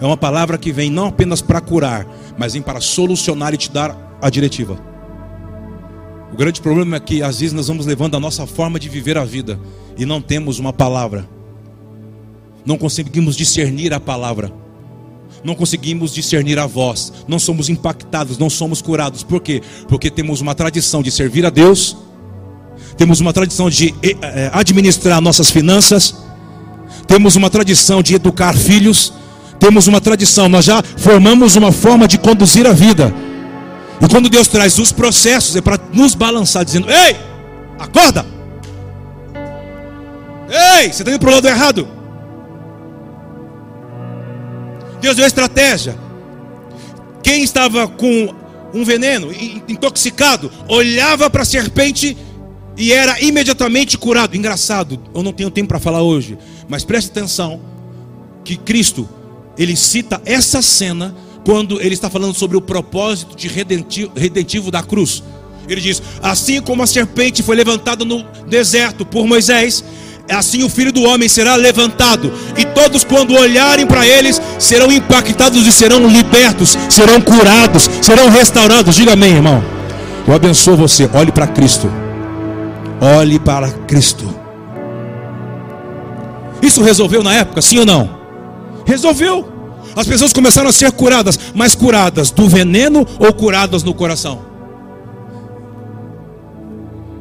[0.00, 2.06] É uma palavra que vem não apenas para curar,
[2.36, 4.78] mas vem para solucionar e te dar a diretiva.
[6.32, 9.16] O grande problema é que às vezes nós vamos levando a nossa forma de viver
[9.16, 9.58] a vida
[9.96, 11.28] e não temos uma palavra.
[12.64, 14.52] Não conseguimos discernir a palavra.
[15.42, 17.12] Não conseguimos discernir a voz.
[17.26, 19.22] Não somos impactados, não somos curados.
[19.22, 19.62] Por quê?
[19.88, 21.96] Porque temos uma tradição de servir a Deus.
[22.96, 26.14] Temos uma tradição de eh, eh, administrar nossas finanças.
[27.06, 29.12] Temos uma tradição de educar filhos.
[29.58, 33.12] Temos uma tradição, nós já formamos uma forma de conduzir a vida.
[34.00, 37.16] E quando Deus traz os processos, é para nos balançar, dizendo: Ei,
[37.78, 38.24] acorda!
[40.48, 41.88] Ei, você está indo para o lado errado.
[45.00, 45.96] Deus deu estratégia.
[47.22, 48.34] Quem estava com
[48.72, 49.30] um veneno,
[49.68, 52.16] intoxicado, olhava para a serpente
[52.76, 54.36] e era imediatamente curado.
[54.36, 57.60] Engraçado, eu não tenho tempo para falar hoje, mas preste atenção
[58.44, 59.08] que Cristo,
[59.58, 64.82] ele cita essa cena quando ele está falando sobre o propósito de redentivo, redentivo da
[64.82, 65.22] cruz.
[65.68, 69.84] Ele diz: Assim como a serpente foi levantada no deserto por Moisés,
[70.30, 75.66] assim o filho do homem será levantado, e todos, quando olharem para eles, serão impactados
[75.66, 78.94] e serão libertos, serão curados, serão restaurados.
[78.94, 79.62] Diga amém, irmão.
[80.26, 81.08] Eu abençoo você.
[81.14, 81.90] Olhe para Cristo.
[83.00, 84.28] Olhe para Cristo.
[86.60, 88.17] Isso resolveu na época, sim ou não?
[88.88, 89.46] Resolveu.
[89.94, 94.40] As pessoas começaram a ser curadas, mas curadas do veneno ou curadas no coração?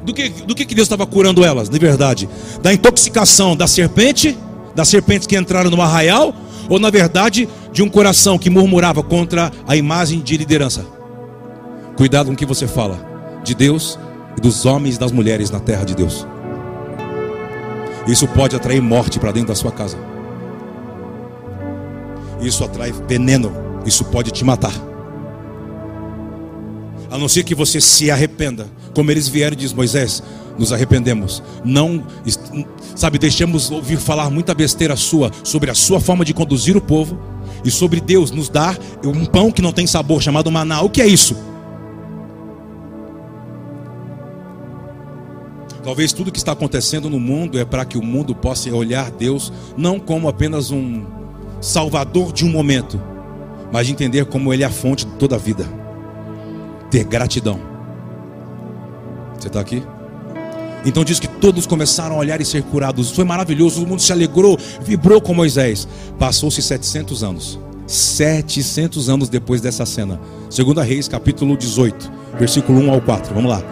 [0.05, 2.29] Do que, do que Deus estava curando elas, de verdade?
[2.61, 4.37] Da intoxicação da serpente,
[4.73, 6.33] das serpentes que entraram no arraial,
[6.69, 10.85] ou na verdade de um coração que murmurava contra a imagem de liderança?
[11.97, 12.97] Cuidado com o que você fala
[13.43, 13.99] de Deus
[14.37, 16.25] e dos homens e das mulheres na terra de Deus.
[18.07, 19.97] Isso pode atrair morte para dentro da sua casa.
[22.41, 23.51] Isso atrai veneno.
[23.85, 24.73] Isso pode te matar.
[27.09, 28.67] A não ser que você se arrependa.
[28.93, 30.21] Como eles vieram e diz Moisés,
[30.57, 31.41] nos arrependemos.
[31.63, 32.05] Não,
[32.95, 37.17] sabe, deixamos ouvir falar muita besteira sua sobre a sua forma de conduzir o povo
[37.63, 40.81] e sobre Deus nos dar um pão que não tem sabor chamado maná.
[40.81, 41.35] O que é isso?
[45.83, 49.53] Talvez tudo que está acontecendo no mundo é para que o mundo possa olhar Deus
[49.77, 51.16] não como apenas um
[51.61, 53.01] salvador de um momento,
[53.71, 55.65] mas de entender como Ele é a fonte de toda a vida.
[56.89, 57.59] Ter gratidão.
[59.37, 59.83] Você está aqui?
[60.85, 63.11] Então diz que todos começaram a olhar e ser curados.
[63.11, 65.87] Foi maravilhoso, todo mundo se alegrou, vibrou com Moisés.
[66.17, 67.59] Passou-se 700 anos.
[67.85, 70.19] 700 anos depois dessa cena.
[70.49, 73.33] Segunda Reis, capítulo 18, versículo 1 ao 4.
[73.33, 73.63] Vamos lá.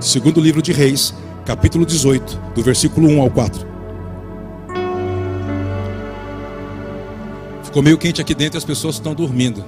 [0.00, 1.14] Segundo livro de Reis,
[1.44, 3.69] capítulo 18, do versículo 1 ao 4.
[7.70, 9.64] Ficou meio quente aqui dentro e as pessoas estão dormindo.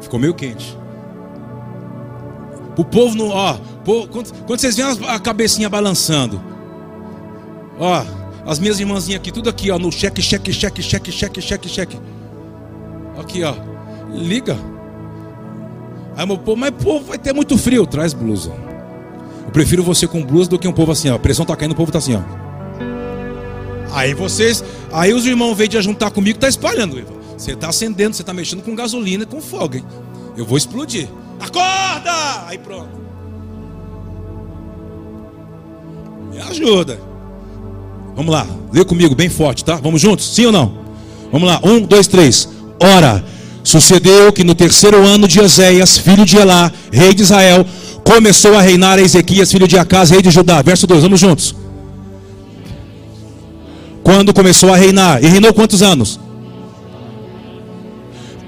[0.00, 0.76] Ficou meio quente.
[2.76, 6.42] O povo não, ó, quando, quando vocês veem a cabecinha balançando,
[7.78, 8.02] ó,
[8.44, 12.00] as minhas irmãzinhas aqui, tudo aqui, ó, no cheque, cheque, cheque, cheque, cheque, cheque, cheque.
[13.16, 13.54] Aqui, ó,
[14.12, 14.58] liga.
[16.16, 18.50] Aí meu povo, mas povo vai ter muito frio, traz blusa.
[19.44, 21.70] Eu prefiro você com blusa do que um povo assim, ó, a pressão tá caindo,
[21.70, 22.50] o povo tá assim, ó.
[23.92, 27.02] Aí vocês, aí os irmãos veem de juntar comigo, tá espalhando.
[27.36, 29.84] Você tá acendendo, você tá mexendo com gasolina, com fogo, hein?
[30.36, 31.08] Eu vou explodir.
[31.40, 32.46] Acorda!
[32.46, 33.00] Aí pronto.
[36.30, 37.00] Me ajuda.
[38.14, 39.76] Vamos lá, lê comigo bem forte, tá?
[39.76, 40.34] Vamos juntos?
[40.34, 40.78] Sim ou não?
[41.32, 42.48] Vamos lá, um, dois, três.
[42.78, 43.24] Ora,
[43.62, 47.64] sucedeu que no terceiro ano de Eséias, filho de Elá, rei de Israel,
[48.04, 50.60] começou a reinar Ezequias, filho de Acas, rei de Judá.
[50.60, 51.59] Verso 2, vamos juntos
[54.10, 55.22] quando começou a reinar.
[55.22, 56.18] E reinou quantos anos?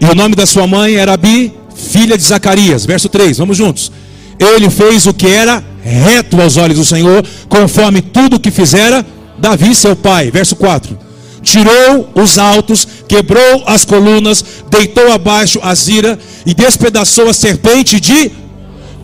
[0.01, 2.85] E o nome da sua mãe era Abi, filha de Zacarias.
[2.85, 3.93] Verso 3, vamos juntos.
[4.41, 9.07] Ele fez o que era reto aos olhos do Senhor, conforme tudo o que fizera
[9.39, 10.33] Davi, seu pai.
[10.33, 10.99] Verso 4.
[11.43, 18.33] Tirou os altos, quebrou as colunas, deitou abaixo a zira e despedaçou a serpente de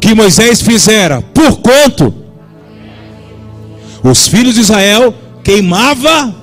[0.00, 1.22] que Moisés fizera.
[1.22, 2.12] Por quanto
[4.02, 6.37] os filhos de Israel queimava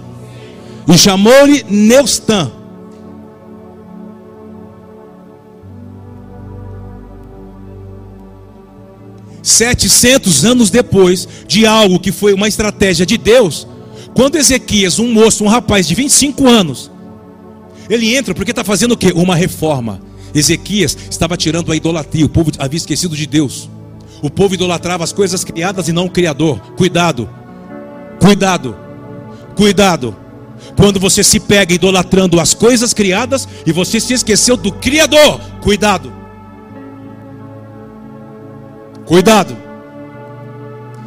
[0.88, 2.52] e chamou-lhe Neustã.
[9.42, 13.68] Setecentos anos depois de algo que foi uma estratégia de Deus,
[14.16, 16.92] quando Ezequias, um moço, um rapaz de 25 anos,
[17.88, 19.12] Ele entra porque está fazendo o quê?
[19.14, 20.02] Uma reforma.
[20.34, 23.70] Ezequias estava tirando a idolatria, o povo havia esquecido de Deus.
[24.22, 26.60] O povo idolatrava as coisas criadas e não o Criador.
[26.76, 27.30] Cuidado,
[28.20, 28.76] cuidado,
[29.56, 30.25] cuidado.
[30.76, 36.14] Quando você se pega idolatrando as coisas criadas e você se esqueceu do Criador, cuidado.
[39.06, 39.56] Cuidado.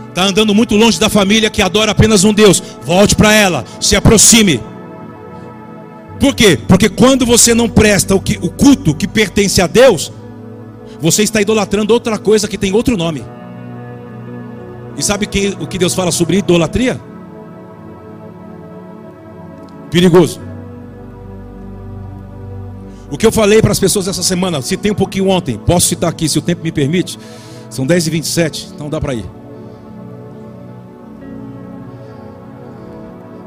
[0.09, 2.63] Está andando muito longe da família que adora apenas um Deus.
[2.85, 4.61] Volte para ela, se aproxime.
[6.19, 6.59] Por quê?
[6.67, 10.13] Porque quando você não presta o, que, o culto que pertence a Deus,
[11.01, 13.25] você está idolatrando outra coisa que tem outro nome.
[14.97, 17.01] E sabe quem, o que Deus fala sobre idolatria?
[19.91, 20.41] Perigoso.
[23.11, 26.11] O que eu falei para as pessoas essa semana, citei um pouquinho ontem, posso citar
[26.11, 27.19] aqui, se o tempo me permite.
[27.71, 29.25] São 10 e 27 então dá para ir.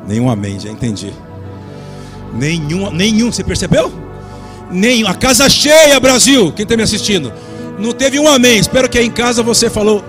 [0.07, 1.13] Nenhum amém, já entendi.
[2.33, 3.91] Nenhum, nenhum, você percebeu?
[4.71, 5.07] Nenhum.
[5.07, 6.51] A casa cheia, Brasil.
[6.53, 7.31] Quem está me assistindo?
[7.77, 8.57] Não teve um amém.
[8.57, 10.03] Espero que aí em casa você falou.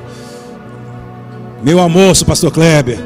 [1.62, 2.98] Meu almoço, pastor Kleber.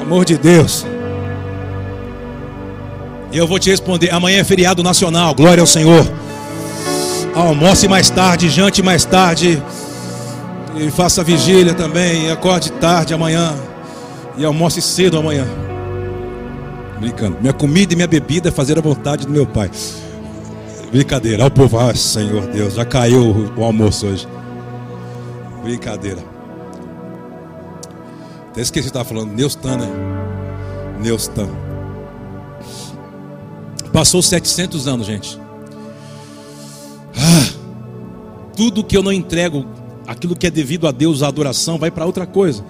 [0.00, 0.86] Amor de Deus.
[3.32, 4.10] Eu vou te responder.
[4.10, 5.34] Amanhã é feriado nacional.
[5.34, 6.06] Glória ao Senhor.
[7.34, 9.62] Almoce mais tarde, jante mais tarde.
[10.76, 12.30] E faça vigília também.
[12.30, 13.54] Acorde tarde amanhã.
[14.36, 15.46] E almoce cedo amanhã.
[17.00, 17.38] Brincando.
[17.40, 19.70] Minha comida e minha bebida é fazer a vontade do meu Pai.
[20.90, 21.44] Brincadeira.
[21.44, 21.78] Olha o povo.
[21.78, 24.28] Ah, Senhor Deus, já caiu o almoço hoje.
[25.62, 26.22] Brincadeira.
[28.50, 29.32] Até esqueci de estar falando.
[29.32, 29.88] Neustan, né?
[31.02, 31.71] Neustan.
[33.92, 35.38] Passou 700 anos, gente.
[37.16, 37.52] Ah,
[38.56, 39.66] tudo que eu não entrego,
[40.06, 42.64] aquilo que é devido a Deus, a adoração, vai para outra coisa.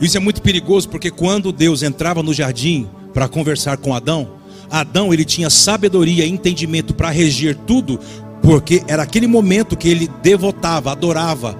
[0.00, 4.28] Isso é muito perigoso porque quando Deus entrava no jardim para conversar com Adão,
[4.70, 7.98] Adão ele tinha sabedoria e entendimento para reger tudo,
[8.42, 11.56] porque era aquele momento que ele devotava, adorava,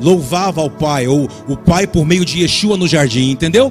[0.00, 3.70] louvava ao Pai, ou o Pai por meio de Yeshua no jardim, entendeu?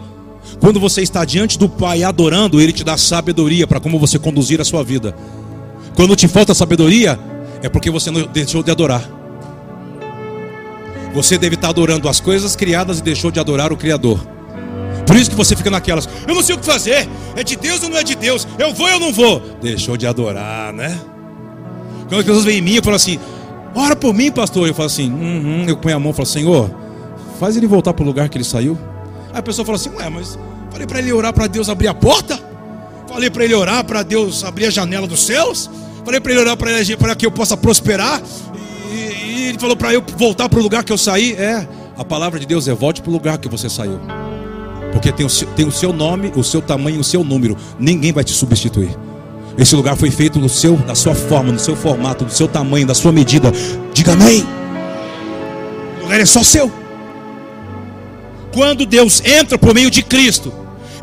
[0.60, 4.60] Quando você está diante do Pai adorando, Ele te dá sabedoria para como você conduzir
[4.60, 5.16] a sua vida.
[5.96, 7.20] Quando te falta sabedoria,
[7.62, 9.04] é porque você não deixou de adorar.
[11.14, 14.20] Você deve estar adorando as coisas criadas e deixou de adorar o Criador.
[15.06, 17.82] Por isso que você fica naquelas, eu não sei o que fazer, é de Deus
[17.82, 19.42] ou não é de Deus, eu vou ou não vou.
[19.60, 21.00] Deixou de adorar, né?
[22.08, 23.20] Quando as pessoas vêm em mim e falam assim,
[23.76, 24.68] ora por mim, pastor.
[24.68, 25.66] Eu falo assim, uhum.
[25.68, 26.70] eu ponho a mão e falo, Senhor,
[27.40, 28.78] faz ele voltar para o lugar que ele saiu.
[29.32, 30.38] Aí a pessoa fala assim, ué, mas
[30.72, 32.40] falei para ele orar para Deus abrir a porta?
[33.08, 35.70] Falei para ele orar para Deus abrir a janela dos céus?
[36.06, 38.22] Falei para ele orar para que eu possa prosperar?
[38.92, 41.34] E, e ele falou para eu voltar para o lugar que eu saí.
[41.34, 44.00] É, a palavra de Deus é volte para o lugar que você saiu.
[44.92, 47.58] Porque tem o, seu, tem o seu nome, o seu tamanho, o seu número.
[47.78, 48.96] Ninguém vai te substituir.
[49.58, 52.88] Esse lugar foi feito no seu, na sua forma, no seu formato, no seu tamanho,
[52.88, 53.52] da sua medida.
[53.94, 54.46] Diga amém.
[56.00, 56.72] O lugar é só seu.
[58.54, 60.54] Quando Deus entra por meio de Cristo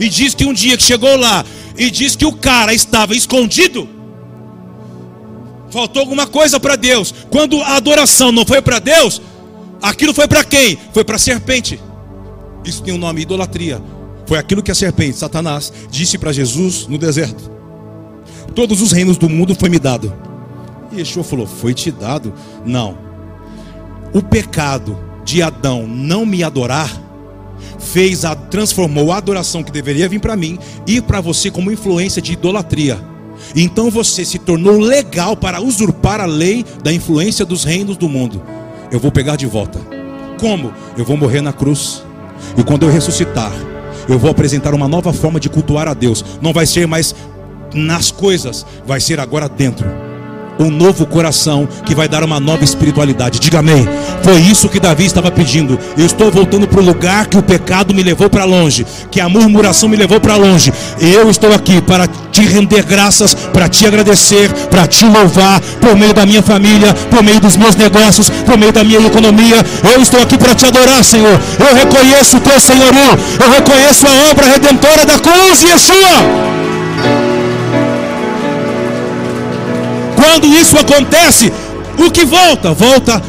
[0.01, 1.45] e diz que um dia que chegou lá
[1.77, 3.89] e diz que o cara estava escondido,
[5.71, 7.15] faltou alguma coisa para Deus.
[7.31, 9.21] Quando a adoração não foi para Deus,
[9.81, 10.79] aquilo foi para quem?
[10.93, 11.81] Foi para a serpente.
[12.65, 13.81] Isso tem o um nome idolatria.
[14.27, 17.51] Foi aquilo que a serpente, Satanás, disse para Jesus no deserto:
[18.55, 20.13] Todos os reinos do mundo foi me dado.
[20.93, 22.35] E Yeshua falou: Foi te dado?
[22.65, 22.99] Não.
[24.13, 26.91] O pecado de Adão não me adorar
[27.79, 32.21] fez a transformou a adoração que deveria vir para mim e para você como influência
[32.21, 32.99] de idolatria.
[33.55, 38.43] Então você se tornou legal para usurpar a lei da influência dos reinos do mundo.
[38.91, 39.79] Eu vou pegar de volta.
[40.41, 40.73] Como?
[40.97, 42.03] Eu vou morrer na cruz.
[42.57, 43.53] E quando eu ressuscitar,
[44.09, 46.25] eu vou apresentar uma nova forma de cultuar a Deus.
[46.41, 47.15] Não vai ser mais
[47.75, 50.06] nas coisas, vai ser agora dentro
[50.59, 53.39] um novo coração que vai dar uma nova espiritualidade.
[53.39, 53.89] Diga amém.
[54.23, 55.79] Foi isso que Davi estava pedindo.
[55.97, 59.29] Eu estou voltando para o lugar que o pecado me levou para longe, que a
[59.29, 60.73] murmuração me levou para longe.
[61.01, 66.13] Eu estou aqui para te render graças, para te agradecer, para te louvar por meio
[66.13, 69.65] da minha família, por meio dos meus negócios, por meio da minha economia.
[69.95, 71.41] Eu estou aqui para te adorar, Senhor.
[71.59, 73.19] Eu reconheço o teu senhorio.
[73.43, 77.26] Eu reconheço a obra redentora da cruz e Yeshua.
[80.27, 81.53] Quando isso acontece,
[81.97, 82.75] o que volta?
[82.75, 83.23] Volta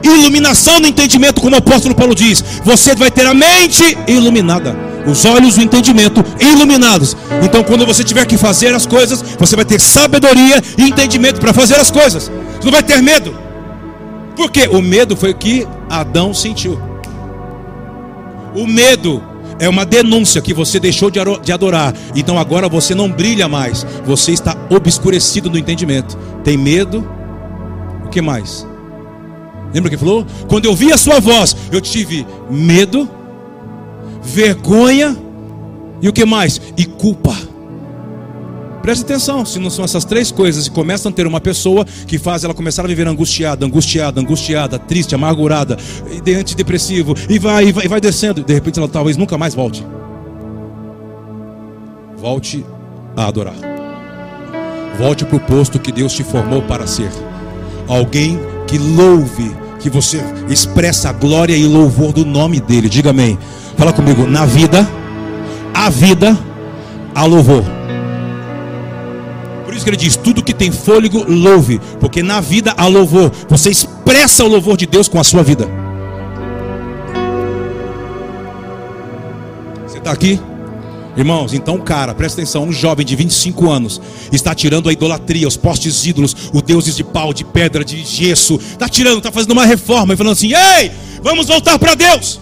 [0.00, 2.42] iluminação no entendimento, como o apóstolo Paulo diz.
[2.64, 4.76] Você vai ter a mente iluminada,
[5.06, 7.16] os olhos do entendimento iluminados.
[7.42, 11.52] Então, quando você tiver que fazer as coisas, você vai ter sabedoria e entendimento para
[11.52, 12.30] fazer as coisas.
[12.30, 13.36] Você não vai ter medo.
[14.36, 16.80] Porque o medo foi o que Adão sentiu.
[18.54, 19.20] O medo
[19.60, 21.94] É uma denúncia que você deixou de adorar.
[22.16, 23.86] Então agora você não brilha mais.
[24.06, 26.16] Você está obscurecido no entendimento.
[26.42, 27.06] Tem medo.
[28.06, 28.66] O que mais?
[29.72, 30.26] Lembra que falou?
[30.48, 33.08] Quando eu vi a sua voz, eu tive medo,
[34.22, 35.16] vergonha
[36.02, 36.60] e o que mais?
[36.76, 37.36] E culpa.
[38.90, 42.18] Preste atenção, se não são essas três coisas e começam a ter uma pessoa que
[42.18, 45.76] faz ela começar a viver angustiada, angustiada, angustiada, triste, amargurada,
[46.36, 49.86] antidepressivo, e vai, e vai, e vai descendo, de repente ela talvez nunca mais volte.
[52.16, 52.66] Volte
[53.16, 53.54] a adorar.
[54.98, 57.12] Volte para o posto que Deus te formou para ser.
[57.86, 62.88] Alguém que louve, que você expressa a glória e louvor do nome dele.
[62.88, 63.38] Diga amém.
[63.76, 64.84] Fala comigo, na vida,
[65.72, 66.36] a vida,
[67.14, 67.78] a louvor
[69.74, 73.30] isso que ele diz: tudo que tem fôlego, louve, porque na vida há louvor.
[73.48, 75.68] Você expressa o louvor de Deus com a sua vida.
[79.86, 80.40] Você está aqui?
[81.16, 84.00] Irmãos, então um cara, presta atenção, um jovem de 25 anos
[84.32, 88.54] está tirando a idolatria, os postes ídolos, os deuses de pau, de pedra, de gesso,
[88.54, 90.90] está tirando, está fazendo uma reforma e falando assim: "Ei,
[91.22, 92.40] vamos voltar para Deus.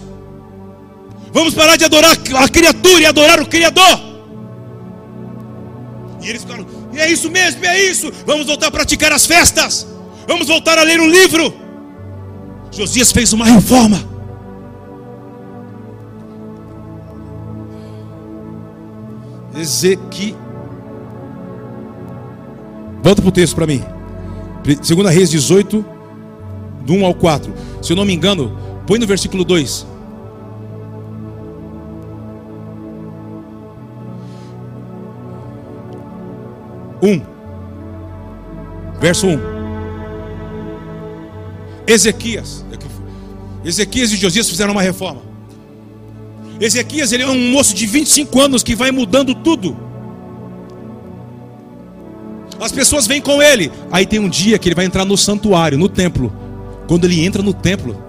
[1.33, 3.99] Vamos parar de adorar a criatura e adorar o criador."
[6.21, 6.65] E eles ficaram:
[6.99, 8.11] é isso mesmo, é isso.
[8.25, 9.87] Vamos voltar a praticar as festas.
[10.27, 11.53] Vamos voltar a ler um livro.
[12.71, 13.99] Josias fez uma reforma.
[19.57, 20.37] Ezequiel.
[23.01, 23.83] Volta para o texto para mim.
[24.81, 25.83] Segunda Reis 18,
[26.81, 27.53] do 1 ao 4.
[27.81, 29.87] Se eu não me engano, põe no versículo 2.
[37.01, 37.21] 1.
[38.99, 39.39] Verso 1.
[41.87, 42.65] Ezequias.
[43.63, 45.21] Ezequias e Josias fizeram uma reforma.
[46.59, 49.77] Ezequias ele é um moço de 25 anos que vai mudando tudo.
[52.59, 53.71] As pessoas vêm com ele.
[53.91, 56.31] Aí tem um dia que ele vai entrar no santuário, no templo.
[56.87, 58.01] Quando ele entra no templo,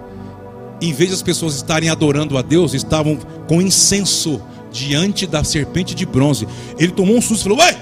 [0.81, 3.17] em vez das pessoas estarem adorando a Deus, estavam
[3.47, 4.41] com incenso
[4.73, 6.49] diante da serpente de bronze.
[6.79, 7.77] Ele tomou um susto e falou: Ué,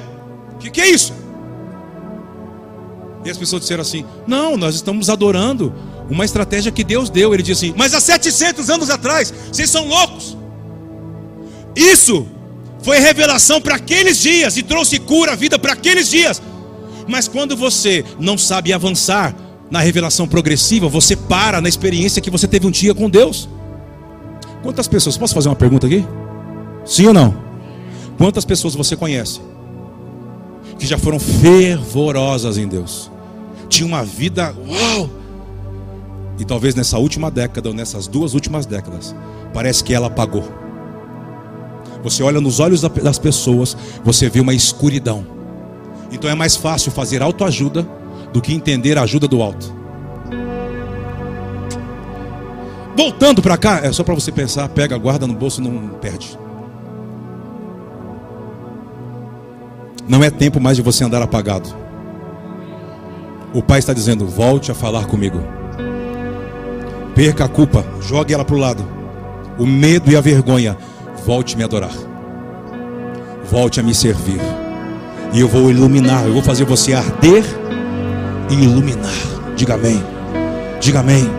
[0.58, 1.12] o que, que é isso?
[3.24, 5.72] E as pessoas disseram assim: Não, nós estamos adorando
[6.10, 7.32] uma estratégia que Deus deu.
[7.32, 10.36] Ele disse assim: Mas há 700 anos atrás, vocês são loucos.
[11.76, 12.26] Isso
[12.82, 16.42] foi revelação para aqueles dias e trouxe cura, vida para aqueles dias.
[17.06, 19.34] Mas quando você não sabe avançar
[19.70, 23.48] na revelação progressiva, você para na experiência que você teve um dia com Deus.
[24.62, 26.04] Quantas pessoas, posso fazer uma pergunta aqui?
[26.84, 27.46] Sim ou não?
[28.16, 29.40] Quantas pessoas você conhece
[30.78, 33.10] que já foram fervorosas em Deus.
[33.68, 35.10] Tinha uma vida, uau!
[36.38, 39.14] E talvez nessa última década, ou nessas duas últimas décadas,
[39.52, 40.44] parece que ela apagou.
[42.02, 45.26] Você olha nos olhos das pessoas, você vê uma escuridão.
[46.12, 47.86] Então é mais fácil fazer autoajuda
[48.32, 49.76] do que entender a ajuda do alto.
[52.96, 56.38] Voltando para cá, é só para você pensar, pega, guarda no bolso, não perde.
[60.08, 61.68] Não é tempo mais de você andar apagado.
[63.52, 65.40] O Pai está dizendo: volte a falar comigo.
[67.14, 68.84] Perca a culpa, jogue ela para o lado.
[69.58, 70.76] O medo e a vergonha,
[71.26, 71.92] volte a me adorar.
[73.50, 74.40] Volte a me servir.
[75.32, 77.44] E eu vou iluminar, eu vou fazer você arder
[78.48, 79.12] e iluminar.
[79.56, 80.02] Diga amém.
[80.80, 81.37] Diga amém.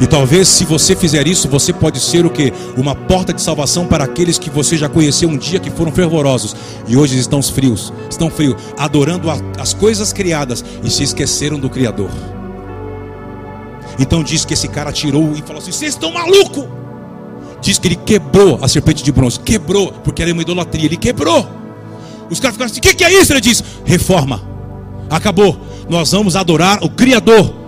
[0.00, 2.50] E talvez se você fizer isso, você pode ser o que?
[2.74, 6.56] Uma porta de salvação para aqueles que você já conheceu um dia que foram fervorosos
[6.88, 9.28] e hoje estão frios, estão frios, adorando
[9.58, 12.10] as coisas criadas e se esqueceram do Criador.
[13.98, 16.66] Então diz que esse cara tirou e falou assim: "Vocês estão maluco?"
[17.60, 21.46] Diz que ele quebrou a serpente de bronze, quebrou, porque era uma idolatria, ele quebrou.
[22.30, 24.40] Os caras ficaram assim: "O que, que é isso?" Ele diz: "Reforma.
[25.10, 25.60] Acabou.
[25.90, 27.59] Nós vamos adorar o Criador."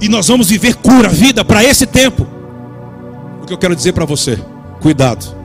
[0.00, 2.26] E nós vamos viver cura, vida para esse tempo.
[3.42, 4.38] O que eu quero dizer para você,
[4.80, 5.38] cuidado.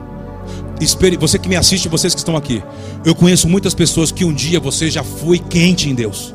[1.18, 2.62] Você que me assiste, vocês que estão aqui.
[3.04, 6.34] Eu conheço muitas pessoas que um dia você já foi quente em Deus.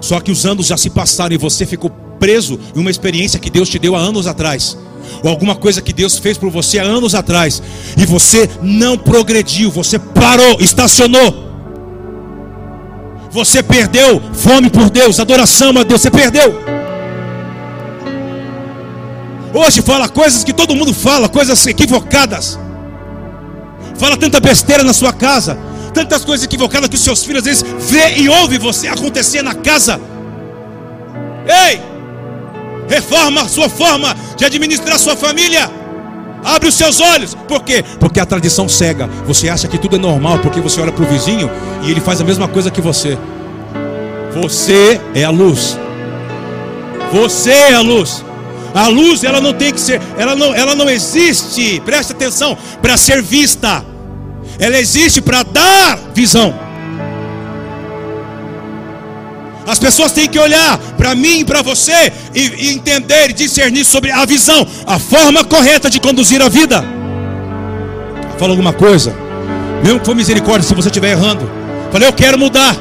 [0.00, 3.50] Só que os anos já se passaram e você ficou preso em uma experiência que
[3.50, 4.76] Deus te deu há anos atrás.
[5.22, 7.62] Ou alguma coisa que Deus fez por você há anos atrás.
[7.96, 11.44] E você não progrediu, você parou, estacionou.
[13.30, 16.73] Você perdeu fome por Deus, adoração a Deus, você perdeu.
[19.54, 22.58] Hoje fala coisas que todo mundo fala, coisas equivocadas.
[23.96, 25.56] Fala tanta besteira na sua casa,
[25.94, 29.54] tantas coisas equivocadas que os seus filhos às vezes vê e ouve você acontecer na
[29.54, 30.00] casa.
[31.46, 31.80] Ei!
[32.88, 35.70] Reforma a sua forma de administrar sua família.
[36.42, 37.34] Abre os seus olhos.
[37.46, 37.84] Por quê?
[38.00, 39.08] Porque a tradição cega.
[39.24, 41.48] Você acha que tudo é normal porque você olha para o vizinho
[41.84, 43.16] e ele faz a mesma coisa que você.
[44.42, 45.78] Você é a luz.
[47.12, 48.24] Você é a luz.
[48.74, 52.96] A luz, ela não tem que ser, ela não, ela não existe, presta atenção, para
[52.96, 53.84] ser vista.
[54.58, 56.52] Ela existe para dar visão.
[59.64, 63.84] As pessoas têm que olhar para mim e para você e, e, entender e discernir
[63.84, 66.84] sobre a visão, a forma correta de conduzir a vida.
[68.38, 69.14] Fala alguma coisa,
[69.84, 71.48] mesmo que for misericórdia, se você estiver errando.
[71.92, 72.76] Falei, eu quero mudar,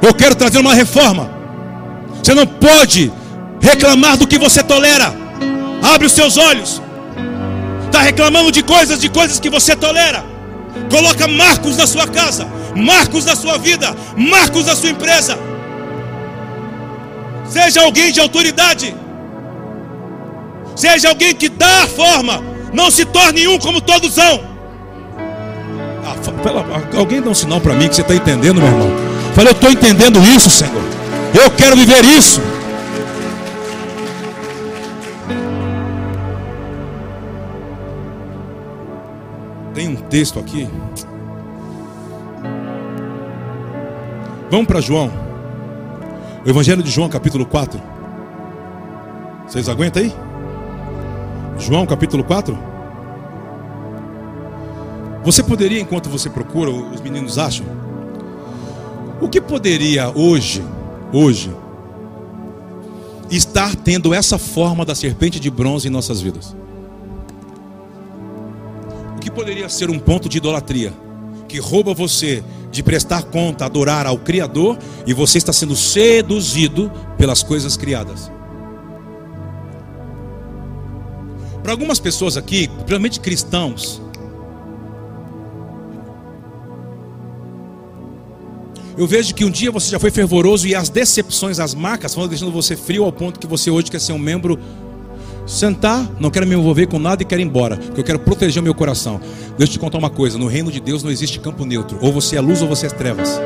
[0.00, 1.28] eu quero trazer uma reforma.
[2.22, 3.12] Você não pode
[3.64, 5.12] reclamar do que você tolera.
[5.82, 6.80] Abre os seus olhos.
[7.86, 10.24] Está reclamando de coisas, de coisas que você tolera.
[10.90, 12.46] Coloca marcos na sua casa,
[12.76, 15.38] marcos na sua vida, marcos na sua empresa.
[17.48, 18.94] Seja alguém de autoridade.
[20.76, 22.42] Seja alguém que dá a forma.
[22.72, 24.40] Não se torne um como todos são.
[26.04, 26.16] Ah,
[26.98, 28.90] alguém dá um sinal para mim que você está entendendo, meu irmão.
[29.34, 30.82] Falei, eu estou entendendo isso, Senhor.
[31.32, 32.40] Eu quero viver isso.
[40.14, 40.68] Texto aqui.
[44.48, 45.10] Vamos para João.
[46.46, 47.82] O Evangelho de João, capítulo 4.
[49.44, 50.14] Vocês aguentam aí?
[51.58, 52.56] João, capítulo 4.
[55.24, 57.66] Você poderia, enquanto você procura, os meninos acham,
[59.20, 60.62] o que poderia hoje,
[61.12, 61.52] hoje,
[63.28, 66.54] estar tendo essa forma da serpente de bronze em nossas vidas?
[69.24, 70.92] Que poderia ser um ponto de idolatria,
[71.48, 77.42] que rouba você de prestar conta, adorar ao Criador, e você está sendo seduzido pelas
[77.42, 78.30] coisas criadas.
[81.62, 84.02] Para algumas pessoas aqui, principalmente cristãos,
[88.98, 92.28] eu vejo que um dia você já foi fervoroso e as decepções, as marcas, vão
[92.28, 94.58] deixando você frio ao ponto que você hoje quer ser um membro
[95.46, 98.60] sentar, não quero me envolver com nada e quero ir embora, porque eu quero proteger
[98.60, 99.20] o meu coração.
[99.58, 102.12] Deixa eu te contar uma coisa: no reino de Deus não existe campo neutro, ou
[102.12, 103.40] você é luz ou você é trevas.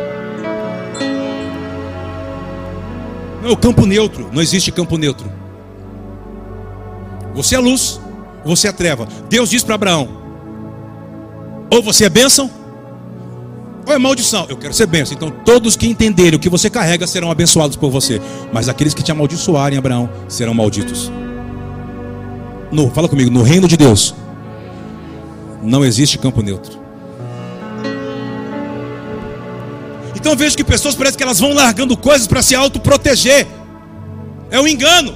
[3.43, 5.31] Não, campo neutro, não existe campo neutro.
[7.35, 8.01] Você é luz,
[8.45, 9.09] você é treva.
[9.29, 10.09] Deus diz para Abraão:
[11.71, 12.51] ou você é bênção,
[13.87, 14.47] ou é maldição.
[14.49, 15.15] Eu quero ser bênção.
[15.15, 18.21] Então, todos que entenderem o que você carrega serão abençoados por você.
[18.53, 21.11] Mas aqueles que te amaldiçoarem, Abraão, serão malditos.
[22.71, 24.15] No, fala comigo, no reino de Deus
[25.63, 26.79] não existe campo neutro.
[30.15, 33.47] Então vejo que pessoas parecem que elas vão largando coisas para se autoproteger.
[34.51, 35.15] É um engano.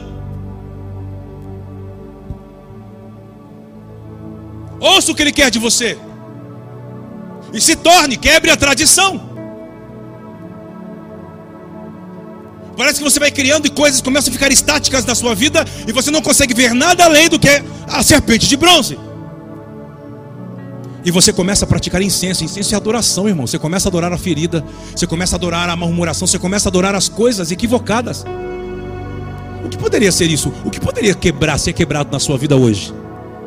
[4.79, 5.99] Ouça o que ele quer de você.
[7.53, 9.32] E se torne, quebre a tradição.
[12.77, 15.93] Parece que você vai criando e coisas começam a ficar estáticas na sua vida e
[15.93, 18.99] você não consegue ver nada além do que a serpente de bronze.
[21.05, 22.45] E você começa a praticar incenso.
[22.45, 23.47] Incenso é adoração, irmão.
[23.47, 24.65] Você começa a adorar a ferida,
[24.95, 28.25] você começa a adorar a murmuração, você começa a adorar as coisas equivocadas.
[29.65, 30.53] O que poderia ser isso?
[30.65, 32.95] O que poderia quebrar, ser quebrado na sua vida hoje?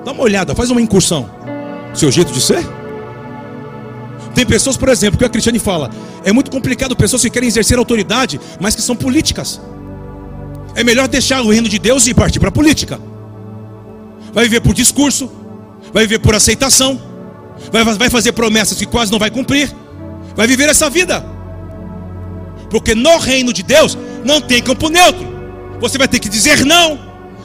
[0.03, 1.29] Dá uma olhada, faz uma incursão.
[1.93, 2.65] Seu jeito de ser?
[4.33, 5.89] Tem pessoas, por exemplo, que a Cristiane fala,
[6.25, 9.61] é muito complicado pessoas que querem exercer autoridade, mas que são políticas.
[10.73, 12.99] É melhor deixar o reino de Deus e partir para a política.
[14.33, 15.31] Vai viver por discurso,
[15.93, 16.99] vai viver por aceitação,
[17.71, 19.71] vai, vai fazer promessas que quase não vai cumprir,
[20.35, 21.23] vai viver essa vida.
[22.71, 23.95] Porque no reino de Deus
[24.25, 25.27] não tem campo neutro.
[25.79, 26.97] Você vai ter que dizer não,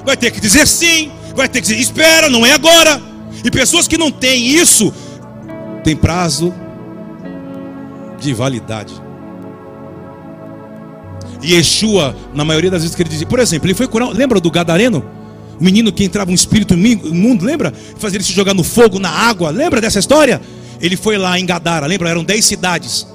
[0.07, 2.99] vai ter que dizer sim, vai ter que dizer espera, não é agora.
[3.45, 4.91] E pessoas que não têm isso,
[5.85, 6.55] tem prazo
[8.21, 8.95] de validade.
[11.43, 14.39] E Yeshua, na maioria das vezes que ele dizia, por exemplo, ele foi curar, lembra
[14.41, 15.05] do Gadareno?
[15.59, 17.73] O menino que entrava um espírito imundo, lembra?
[17.99, 20.41] Fazia ele se jogar no fogo, na água, lembra dessa história?
[20.81, 22.09] Ele foi lá em Gadara, lembra?
[22.09, 23.07] Eram dez cidades.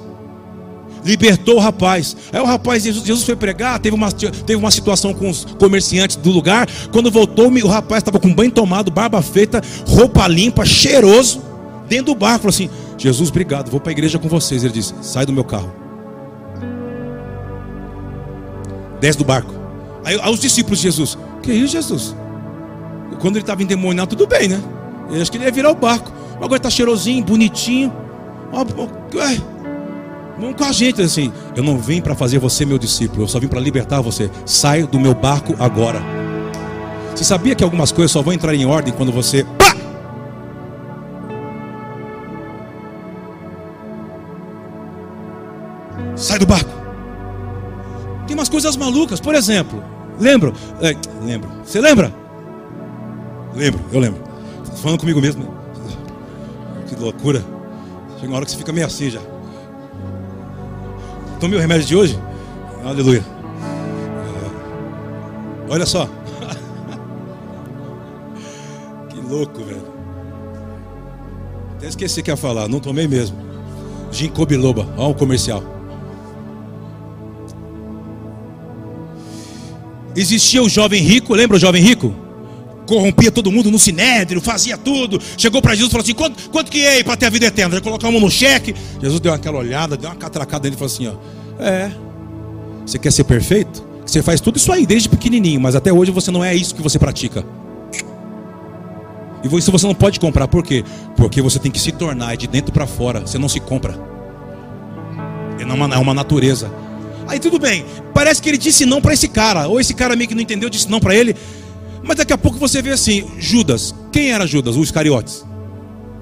[1.04, 2.16] Libertou o rapaz.
[2.32, 6.16] Aí o rapaz, Jesus, Jesus foi pregar, teve uma, teve uma situação com os comerciantes
[6.16, 6.68] do lugar.
[6.92, 11.40] Quando voltou, o rapaz estava com banho tomado, barba feita, roupa limpa, cheiroso,
[11.88, 12.40] dentro do barco.
[12.40, 14.64] Falou assim: Jesus, obrigado, vou para a igreja com vocês.
[14.64, 15.72] Ele disse: sai do meu carro.
[19.00, 19.52] Desce do barco.
[20.04, 22.14] Aí aos discípulos de Jesus: Que isso, Jesus?
[23.20, 24.60] Quando ele estava endemoniado, tudo bem, né?
[25.10, 26.12] Eu acho que ele ia virar o barco.
[26.36, 27.92] Agora está cheirosinho, bonitinho.
[30.38, 31.32] Vamos com a gente assim.
[31.54, 34.30] Eu não vim para fazer você meu discípulo, eu só vim para libertar você.
[34.44, 36.02] Sai do meu barco agora.
[37.14, 39.46] Você sabia que algumas coisas só vão entrar em ordem quando você
[46.16, 46.70] Sai do barco.
[48.26, 49.84] Tem umas coisas malucas, por exemplo.
[50.18, 50.54] Lembro?
[50.80, 51.50] É, lembro.
[51.64, 52.12] Você lembra?
[53.54, 54.22] Lembro, eu lembro.
[54.64, 55.46] Tô falando comigo mesmo.
[56.88, 57.44] Que loucura.
[58.16, 59.20] Chega uma hora que você fica meio assim já.
[61.38, 62.18] Tomei o remédio de hoje?
[62.84, 63.22] Aleluia.
[65.68, 66.06] Olha só.
[69.10, 69.94] que louco, velho.
[71.76, 73.36] Até esqueci que ia falar, não tomei mesmo.
[74.10, 75.75] Ginkgo biloba, olha o comercial.
[80.16, 82.14] Existia o jovem rico, lembra o jovem rico?
[82.86, 85.20] Corrompia todo mundo no sinédrio, fazia tudo.
[85.36, 87.72] Chegou para Jesus e falou assim: quanto, quanto que é para ter a vida eterna?
[87.72, 88.74] Vai colocar a mão no cheque.
[89.00, 91.90] Jesus deu aquela olhada, deu uma catracada nele e falou assim: ó, É,
[92.86, 93.84] você quer ser perfeito?
[94.06, 96.80] Você faz tudo isso aí desde pequenininho, mas até hoje você não é isso que
[96.80, 97.44] você pratica.
[99.42, 100.84] E isso você não pode comprar, por quê?
[101.16, 103.98] Porque você tem que se tornar de dentro para fora, você não se compra.
[105.58, 106.70] É uma, é uma natureza.
[107.26, 110.28] Aí tudo bem, parece que ele disse não para esse cara, ou esse cara meio
[110.28, 111.34] que não entendeu, disse não para ele.
[112.02, 114.76] Mas daqui a pouco você vê assim, Judas, quem era Judas?
[114.76, 115.44] Os Iscariotes.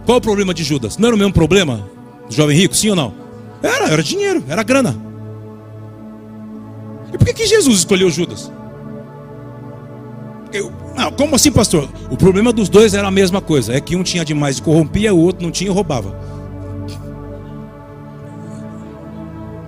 [0.07, 0.97] Qual o problema de Judas?
[0.97, 1.89] Não era o mesmo problema
[2.29, 3.15] do jovem rico, sim ou não?
[3.63, 4.97] Era, era dinheiro, era grana.
[7.13, 8.51] E por que, que Jesus escolheu Judas?
[10.53, 11.89] Eu, não, como assim, pastor?
[12.11, 15.13] O problema dos dois era a mesma coisa: é que um tinha demais e corrompia,
[15.13, 16.17] o outro não tinha e roubava.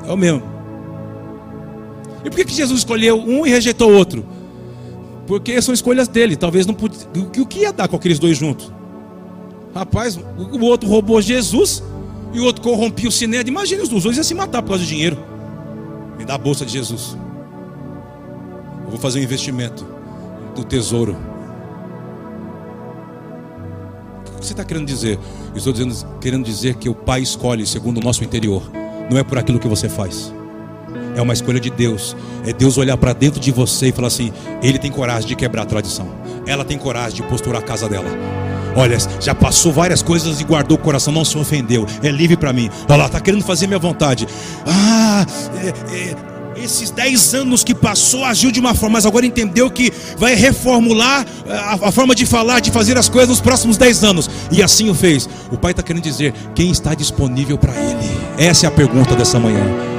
[0.07, 0.56] É o mesmo.
[2.27, 4.27] E por que, Jesus escolheu um e rejeitou o outro?
[5.29, 6.35] Porque são escolhas dele.
[6.35, 6.99] Talvez não podia.
[7.39, 8.73] O que ia dar com aqueles dois juntos?
[9.73, 11.85] Rapaz, o outro roubou Jesus
[12.35, 13.53] e o outro corrompia o sinédrio.
[13.53, 15.17] Imagina os dois iam se matar por causa de dinheiro.
[16.19, 17.17] Me dá a bolsa de Jesus.
[18.85, 19.87] Eu vou fazer um investimento
[20.57, 21.17] do tesouro.
[24.27, 25.17] O que você está querendo dizer?
[25.53, 28.63] Eu estou dizendo, querendo dizer que o Pai escolhe segundo o nosso interior.
[29.09, 30.33] Não é por aquilo que você faz.
[31.17, 32.15] É uma escolha de Deus.
[32.47, 34.31] É Deus olhar para dentro de você e falar assim:
[34.63, 36.09] Ele tem coragem de quebrar a tradição.
[36.47, 38.07] Ela tem coragem de posturar a casa dela.
[38.77, 41.87] Olha, já passou várias coisas e guardou o coração, não se ofendeu.
[42.03, 42.71] É livre para mim.
[42.87, 44.29] Olha lá, está querendo fazer minha vontade.
[44.67, 45.25] Ah,
[45.65, 49.93] é, é esses 10 anos que passou agiu de uma forma, mas agora entendeu que
[50.19, 54.05] vai reformular eh, a, a forma de falar, de fazer as coisas nos próximos 10
[54.05, 54.31] anos.
[54.51, 55.29] E assim o fez.
[55.51, 58.11] O pai está querendo dizer: quem está disponível para ele?
[58.37, 59.96] Essa é a pergunta dessa manhã.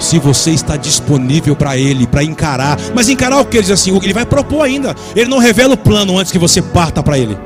[0.00, 3.58] Se você está disponível para ele, para encarar, mas encarar o que?
[3.58, 4.96] Ele diz assim: ele vai propor ainda.
[5.14, 7.38] Ele não revela o plano antes que você parta para ele.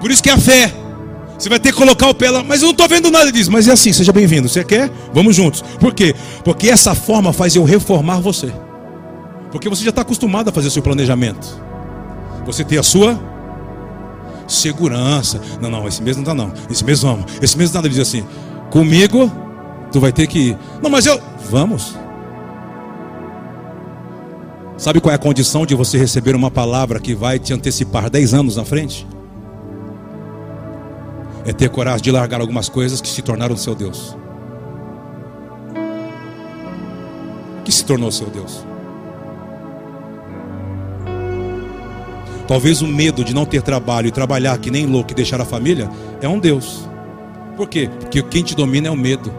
[0.00, 0.72] Por isso que é a fé.
[1.36, 3.50] Você vai ter que colocar o pé lá, mas eu não estou vendo nada disso.
[3.50, 4.48] Mas é assim, seja bem-vindo.
[4.48, 4.90] Você quer?
[5.12, 5.62] Vamos juntos.
[5.62, 6.14] Por quê?
[6.44, 8.52] Porque essa forma faz eu reformar você.
[9.50, 11.60] Porque você já está acostumado a fazer seu planejamento.
[12.46, 13.18] Você tem a sua
[14.46, 15.40] segurança.
[15.60, 16.52] Não, não, esse mês não dá não.
[16.70, 17.24] Esse mês vamos.
[17.40, 18.24] Esse mês nada diz assim.
[18.70, 19.30] Comigo,
[19.90, 20.58] tu vai ter que ir.
[20.82, 21.20] Não, mas eu.
[21.50, 21.96] Vamos.
[24.76, 28.34] Sabe qual é a condição de você receber uma palavra que vai te antecipar 10
[28.34, 29.06] anos na frente?
[31.44, 34.16] é ter coragem de largar algumas coisas que se tornaram seu Deus.
[37.64, 38.64] Que se tornou seu Deus.
[42.46, 45.44] Talvez o medo de não ter trabalho e trabalhar que nem louco e deixar a
[45.44, 45.88] família
[46.20, 46.88] é um Deus.
[47.56, 47.88] Por quê?
[48.00, 49.32] Porque quem te domina é o medo.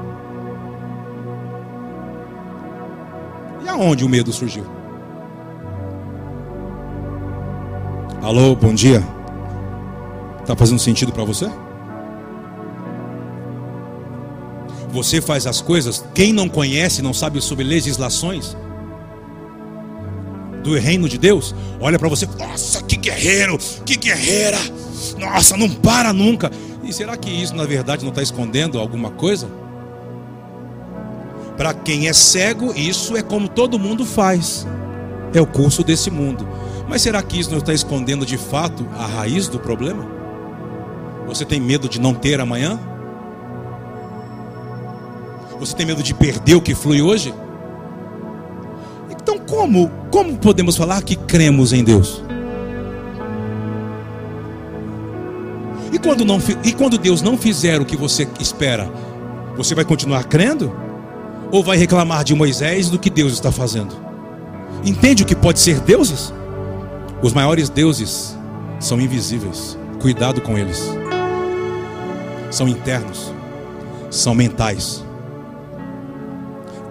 [3.82, 4.64] E aonde o medo surgiu?
[8.22, 9.04] Alô, bom dia.
[10.46, 11.50] Tá fazendo sentido para você?
[14.92, 18.56] Você faz as coisas, quem não conhece, não sabe sobre legislações
[20.64, 24.60] do reino de Deus, olha para você, nossa, que guerreiro, que guerreira,
[25.18, 26.52] nossa, não para nunca.
[26.84, 29.61] E será que isso na verdade não está escondendo alguma coisa?
[31.62, 34.66] Para quem é cego, isso é como todo mundo faz,
[35.32, 36.50] é o curso desse mundo.
[36.90, 40.04] Mas será que isso não está escondendo de fato a raiz do problema?
[41.28, 42.80] Você tem medo de não ter amanhã?
[45.60, 47.32] Você tem medo de perder o que flui hoje?
[49.12, 52.24] Então, como, como podemos falar que cremos em Deus?
[55.94, 58.92] E quando, não, e quando Deus não fizer o que você espera,
[59.56, 60.90] você vai continuar crendo?
[61.52, 63.94] Ou vai reclamar de Moisés do que Deus está fazendo?
[64.86, 66.34] Entende o que pode ser deuses?
[67.22, 68.38] Os maiores deuses
[68.80, 69.78] são invisíveis.
[70.00, 70.82] Cuidado com eles.
[72.50, 73.34] São internos,
[74.10, 75.04] são mentais.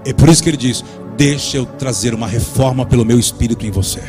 [0.05, 0.85] É por isso que ele diz:
[1.17, 4.03] Deixa eu trazer uma reforma pelo meu espírito em você.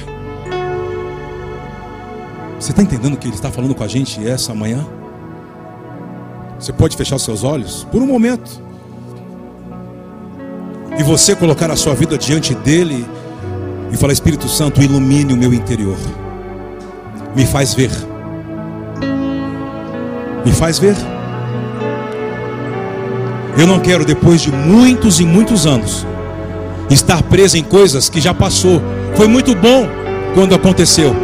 [2.59, 4.85] Você está entendendo o que ele está falando com a gente essa manhã?
[6.59, 8.70] Você pode fechar seus olhos por um momento.
[10.97, 13.05] E você colocar a sua vida diante dele
[13.91, 15.97] e falar: Espírito Santo, ilumine o meu interior,
[17.35, 17.91] me faz ver,
[20.45, 20.95] me faz ver.
[23.57, 26.05] Eu não quero, depois de muitos e muitos anos,
[26.89, 28.81] estar preso em coisas que já passou.
[29.15, 29.87] Foi muito bom
[30.33, 31.15] quando aconteceu,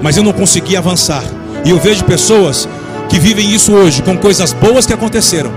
[0.00, 1.24] mas eu não consegui avançar.
[1.64, 2.68] E eu vejo pessoas
[3.08, 5.50] que vivem isso hoje com coisas boas que aconteceram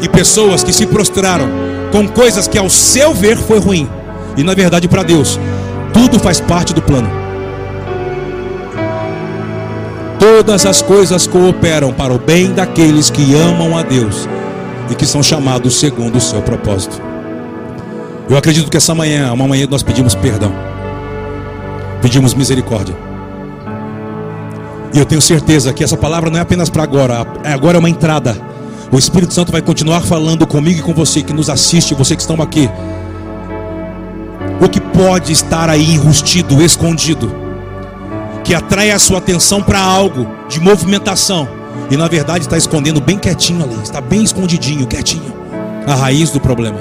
[0.00, 3.88] e pessoas que se prostraram com coisas que ao seu ver foi ruim.
[4.36, 5.38] E na verdade para Deus,
[5.92, 7.08] tudo faz parte do plano.
[10.18, 14.28] Todas as coisas cooperam para o bem daqueles que amam a Deus
[14.90, 17.00] e que são chamados segundo o seu propósito.
[18.28, 20.52] Eu acredito que essa manhã é uma manhã nós pedimos perdão,
[22.02, 22.94] pedimos misericórdia.
[24.92, 27.80] E eu tenho certeza que essa palavra não é apenas para agora, é agora é
[27.80, 28.47] uma entrada.
[28.90, 32.22] O Espírito Santo vai continuar falando comigo e com você que nos assiste, você que
[32.22, 32.70] estão aqui.
[34.60, 37.30] O que pode estar aí enrustido, escondido,
[38.42, 41.48] que atrai a sua atenção para algo de movimentação
[41.90, 45.32] e na verdade está escondendo bem quietinho ali, está bem escondidinho, quietinho,
[45.86, 46.78] a raiz do problema.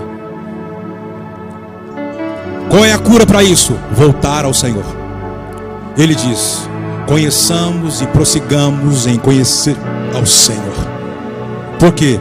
[2.69, 3.77] Qual é a cura para isso?
[3.91, 4.85] Voltar ao Senhor.
[5.97, 6.67] Ele diz:
[7.07, 9.75] conheçamos e prossigamos em conhecer
[10.15, 10.86] ao Senhor,
[11.79, 12.19] porque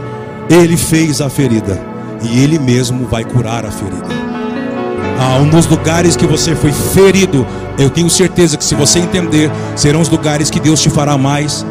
[0.49, 1.79] Ele fez a ferida
[2.21, 4.07] e Ele mesmo vai curar a ferida.
[5.19, 7.45] Ah, um dos lugares que você foi ferido,
[7.77, 11.65] eu tenho certeza que se você entender, serão os lugares que Deus te fará mais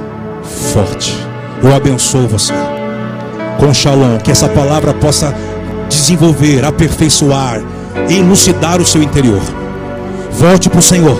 [0.72, 1.14] forte.
[1.62, 2.52] Eu abençoo você
[3.58, 5.34] com shalom, que essa palavra possa
[5.88, 7.62] desenvolver, aperfeiçoar,
[8.08, 9.40] elucidar o seu interior.
[10.32, 11.16] Volte para o Senhor,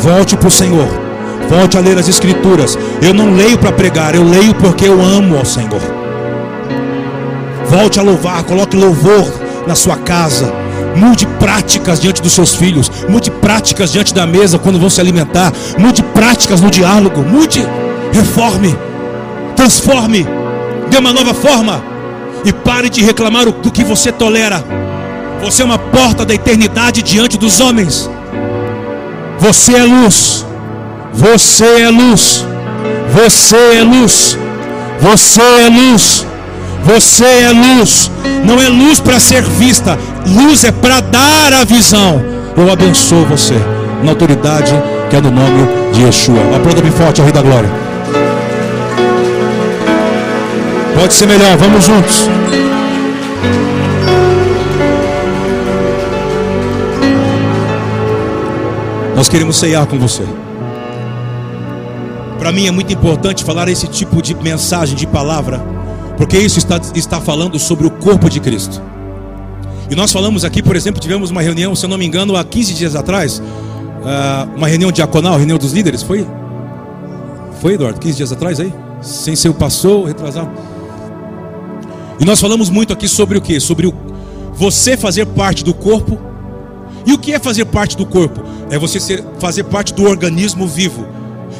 [0.00, 0.88] volte para o Senhor,
[1.48, 2.78] volte a ler as Escrituras.
[3.02, 5.80] Eu não leio para pregar, eu leio porque eu amo ao Senhor.
[7.68, 9.26] Volte a louvar, coloque louvor
[9.66, 10.52] na sua casa.
[10.96, 12.90] Mude práticas diante dos seus filhos.
[13.08, 15.52] Mude práticas diante da mesa quando vão se alimentar.
[15.78, 17.22] Mude práticas no diálogo.
[17.22, 17.66] Mude
[18.12, 18.76] reforme,
[19.54, 20.26] transforme,
[20.88, 21.82] dê uma nova forma
[22.44, 24.64] e pare de reclamar do que você tolera.
[25.42, 28.08] Você é uma porta da eternidade diante dos homens.
[29.38, 30.46] Você é luz.
[31.16, 32.46] Você é luz.
[33.10, 34.38] Você é luz.
[35.00, 36.26] Você é luz.
[36.84, 38.10] Você é luz.
[38.44, 39.98] Não é luz para ser vista.
[40.26, 42.22] Luz é para dar a visão.
[42.54, 43.54] Eu abençoo você
[44.02, 44.72] na autoridade
[45.08, 46.38] que é no nome de Yeshua.
[46.54, 47.70] Aplauda bem forte ao Rei da Glória.
[50.98, 52.28] Pode ser melhor, vamos juntos.
[59.14, 60.24] Nós queremos ceiar com você.
[62.46, 65.58] Para mim é muito importante falar esse tipo de mensagem, de palavra,
[66.16, 68.80] porque isso está, está falando sobre o corpo de Cristo.
[69.90, 72.44] E nós falamos aqui, por exemplo, tivemos uma reunião, se eu não me engano, há
[72.44, 73.42] 15 dias atrás,
[74.04, 76.24] ah, uma reunião diaconal, reunião dos líderes, foi?
[77.60, 78.72] Foi, Eduardo, 15 dias atrás aí?
[79.02, 80.50] Sem ser o passou, retrasado.
[82.20, 83.58] E nós falamos muito aqui sobre o que?
[83.58, 83.94] Sobre o,
[84.54, 86.16] você fazer parte do corpo.
[87.04, 88.40] E o que é fazer parte do corpo?
[88.70, 91.15] É você ser, fazer parte do organismo vivo.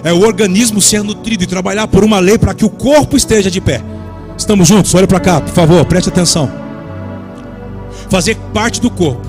[0.07, 3.51] É o organismo ser nutrido e trabalhar por uma lei para que o corpo esteja
[3.51, 3.83] de pé.
[4.39, 4.95] Estamos juntos?
[4.95, 6.49] Olha para cá, por favor, preste atenção.
[8.09, 9.27] Fazer parte do corpo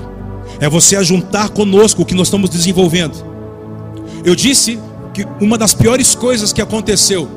[0.60, 3.16] é você ajuntar conosco o que nós estamos desenvolvendo.
[4.24, 4.78] Eu disse
[5.12, 7.28] que uma das piores coisas que aconteceu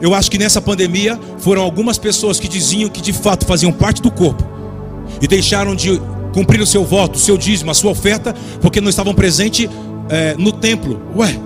[0.00, 4.00] eu acho que nessa pandemia foram algumas pessoas que diziam que de fato faziam parte
[4.00, 4.42] do corpo
[5.20, 6.00] e deixaram de
[6.32, 9.68] cumprir o seu voto, o seu dízimo, a sua oferta, porque não estavam presentes
[10.08, 10.98] é, no templo.
[11.14, 11.38] Ué,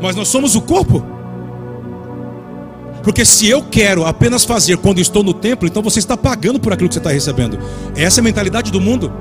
[0.00, 1.04] mas nós somos o corpo?
[3.02, 6.72] Porque se eu quero apenas fazer quando estou no templo, então você está pagando por
[6.72, 7.58] aquilo que você está recebendo.
[7.96, 9.12] Essa é a mentalidade do mundo.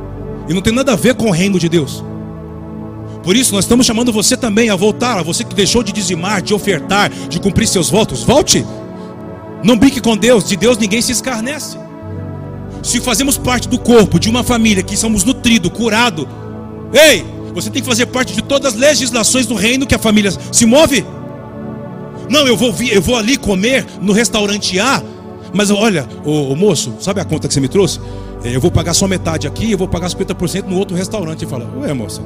[0.47, 2.03] E não tem nada a ver com o reino de Deus.
[3.23, 6.41] Por isso, nós estamos chamando você também a voltar, a você que deixou de dizimar,
[6.41, 8.23] de ofertar, de cumprir seus votos.
[8.23, 8.65] Volte.
[9.63, 11.77] Não brinque com Deus, de Deus ninguém se escarnece.
[12.81, 16.27] Se fazemos parte do corpo de uma família que somos nutrido, curado,
[16.93, 20.31] ei, você tem que fazer parte de todas as legislações do reino que a família
[20.51, 21.05] se move.
[22.29, 25.01] Não, eu vou, eu vou ali comer no restaurante A,
[25.53, 27.99] mas olha, o, moço, sabe a conta que você me trouxe?
[28.43, 31.43] É, eu vou pagar só metade aqui, eu vou pagar 50% no outro restaurante.
[31.43, 32.21] E fala, ué, moça,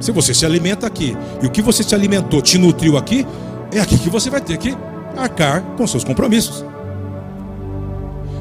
[0.00, 3.26] se você se alimenta aqui e o que você se alimentou te nutriu aqui,
[3.72, 4.74] é aqui que você vai ter que
[5.16, 6.64] arcar com seus compromissos.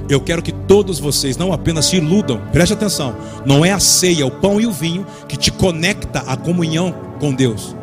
[0.09, 4.25] Eu quero que todos vocês não apenas se iludam, preste atenção, não é a ceia,
[4.25, 7.75] o pão e o vinho que te conecta à comunhão com Deus.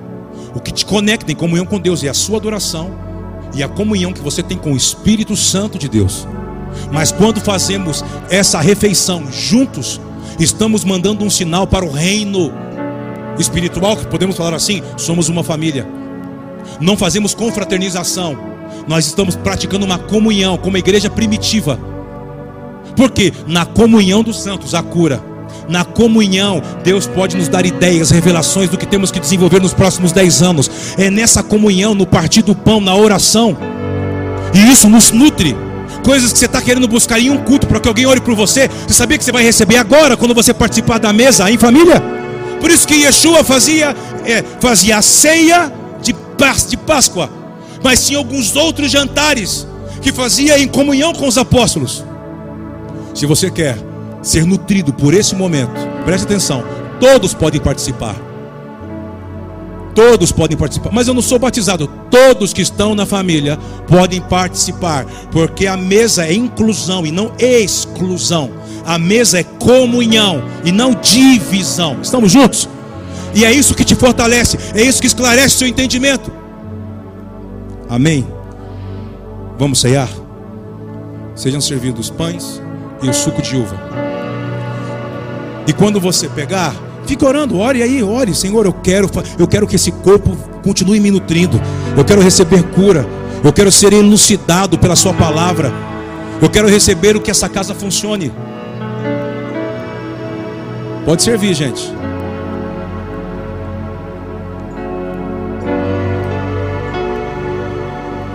[0.54, 2.90] O que te conecta em comunhão com Deus é a sua adoração
[3.54, 6.26] e a comunhão que você tem com o Espírito Santo de Deus.
[6.92, 10.00] Mas quando fazemos essa refeição juntos,
[10.38, 12.52] estamos mandando um sinal para o reino
[13.38, 15.86] espiritual, que podemos falar assim: somos uma família.
[16.80, 18.36] Não fazemos confraternização,
[18.86, 21.78] nós estamos praticando uma comunhão, como a igreja primitiva.
[22.96, 25.22] Porque na comunhão dos santos há cura.
[25.68, 30.12] Na comunhão, Deus pode nos dar ideias, revelações do que temos que desenvolver nos próximos
[30.12, 30.70] dez anos.
[30.98, 33.56] É nessa comunhão, no partir do pão, na oração.
[34.52, 35.56] E isso nos nutre.
[36.04, 38.68] Coisas que você está querendo buscar em um culto para que alguém ore por você.
[38.86, 42.02] Você sabia que você vai receber agora, quando você participar da mesa em família?
[42.60, 45.72] Por isso que Yeshua fazia, é, fazia a ceia
[46.02, 46.14] de,
[46.68, 47.30] de Páscoa.
[47.82, 49.66] Mas tinha alguns outros jantares
[50.02, 52.04] que fazia em comunhão com os apóstolos.
[53.20, 53.76] Se você quer
[54.22, 55.74] ser nutrido por esse momento,
[56.06, 56.64] preste atenção,
[56.98, 58.16] todos podem participar.
[59.94, 61.86] Todos podem participar, mas eu não sou batizado.
[62.10, 68.52] Todos que estão na família podem participar, porque a mesa é inclusão e não exclusão.
[68.86, 71.98] A mesa é comunhão e não divisão.
[72.00, 72.70] Estamos juntos?
[73.34, 76.32] E é isso que te fortalece, é isso que esclarece o seu entendimento.
[77.86, 78.26] Amém?
[79.58, 80.08] Vamos ceiar?
[81.34, 82.62] Sejam servidos os pães
[83.02, 83.76] e o suco de uva.
[85.66, 86.74] E quando você pegar,
[87.06, 91.10] fique orando, ore aí, ore, Senhor, eu quero, eu quero que esse corpo continue me
[91.10, 91.60] nutrindo.
[91.96, 93.06] Eu quero receber cura.
[93.42, 95.72] Eu quero ser elucidado pela sua palavra.
[96.42, 98.32] Eu quero receber o que essa casa funcione.
[101.04, 101.92] Pode servir, gente.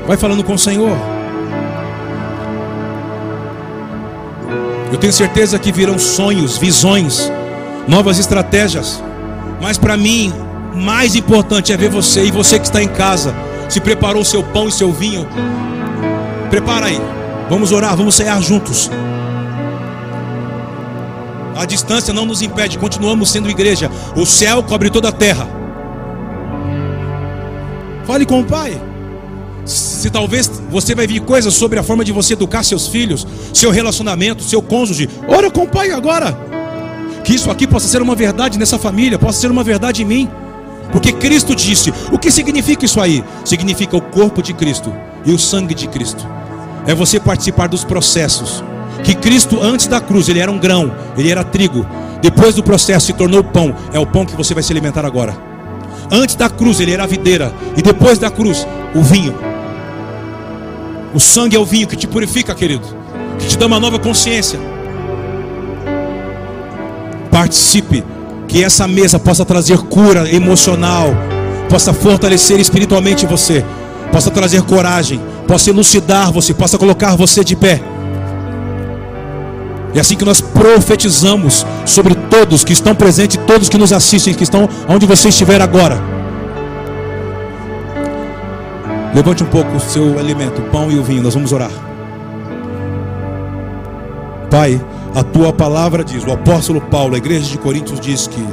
[0.08, 1.15] Vai falando com o Senhor.
[4.96, 7.30] Eu tenho certeza que virão sonhos, visões,
[7.86, 9.04] novas estratégias.
[9.62, 10.34] Mas para mim,
[10.74, 13.36] mais importante é ver você e você que está em casa,
[13.68, 15.28] se preparou seu pão e seu vinho.
[16.50, 17.02] Prepara aí.
[17.50, 18.90] Vamos orar, vamos cear juntos.
[21.58, 23.92] A distância não nos impede, continuamos sendo igreja.
[24.16, 25.46] O céu cobre toda a terra.
[28.06, 28.82] Fale com o Pai
[29.66, 33.72] se talvez você vai vir coisas sobre a forma de você educar seus filhos, seu
[33.72, 36.38] relacionamento, seu cônjuge, ora com o pai agora.
[37.24, 40.30] Que isso aqui possa ser uma verdade nessa família, possa ser uma verdade em mim.
[40.92, 43.24] Porque Cristo disse: o que significa isso aí?
[43.44, 44.94] Significa o corpo de Cristo
[45.26, 46.26] e o sangue de Cristo.
[46.86, 48.64] É você participar dos processos.
[49.04, 51.86] Que Cristo, antes da cruz, ele era um grão, ele era trigo.
[52.22, 53.76] Depois do processo, se tornou pão.
[53.92, 55.36] É o pão que você vai se alimentar agora.
[56.12, 57.54] Antes da cruz, ele era a videira.
[57.76, 59.55] E depois da cruz, o vinho.
[61.16, 62.86] O sangue é o vinho que te purifica, querido,
[63.40, 64.60] que te dá uma nova consciência.
[67.32, 68.04] Participe,
[68.50, 71.08] que essa mesa possa trazer cura emocional,
[71.70, 73.64] possa fortalecer espiritualmente você,
[74.12, 77.82] possa trazer coragem, possa elucidar você, possa colocar você de pé.
[79.94, 84.44] É assim que nós profetizamos sobre todos que estão presentes, todos que nos assistem, que
[84.44, 86.15] estão onde você estiver agora.
[89.16, 91.72] Levante um pouco o seu alimento, o pão e o vinho, nós vamos orar.
[94.52, 94.80] Pai,
[95.16, 98.46] a tua palavra diz, o apóstolo Paulo, a igreja de Coríntios diz que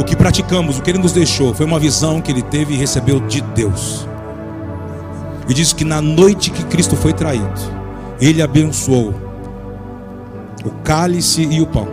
[0.00, 2.76] o que praticamos, o que ele nos deixou, foi uma visão que ele teve e
[2.78, 4.08] recebeu de Deus.
[5.46, 7.60] E diz que na noite que Cristo foi traído,
[8.18, 9.12] ele abençoou
[10.64, 11.86] o cálice e o pão.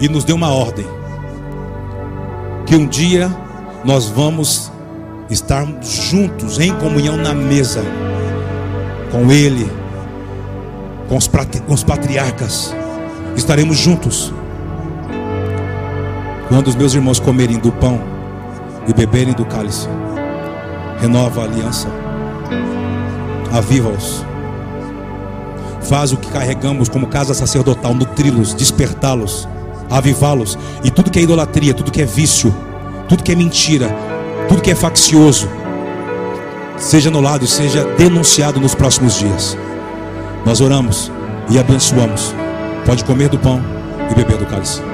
[0.00, 0.86] E nos deu uma ordem:
[2.64, 3.30] que um dia
[3.84, 4.70] nós vamos
[5.30, 7.82] estar juntos em comunhão na mesa
[9.10, 9.70] com Ele,
[11.08, 12.74] com os, com os patriarcas.
[13.36, 14.32] Estaremos juntos.
[16.48, 18.00] Quando os meus irmãos comerem do pão
[18.86, 19.88] e beberem do cálice,
[21.00, 21.88] renova a aliança,
[23.52, 24.24] aviva-os,
[25.82, 29.48] faz o que carregamos como casa sacerdotal, nutri-los, despertá-los,
[29.88, 32.52] avivá-los, e tudo que é idolatria, tudo que é vício,
[33.10, 33.90] tudo que é mentira,
[34.48, 35.48] tudo que é faccioso,
[36.78, 39.58] seja anulado seja denunciado nos próximos dias.
[40.46, 41.10] Nós oramos
[41.50, 42.32] e abençoamos.
[42.86, 43.60] Pode comer do pão
[44.08, 44.89] e beber do cálice.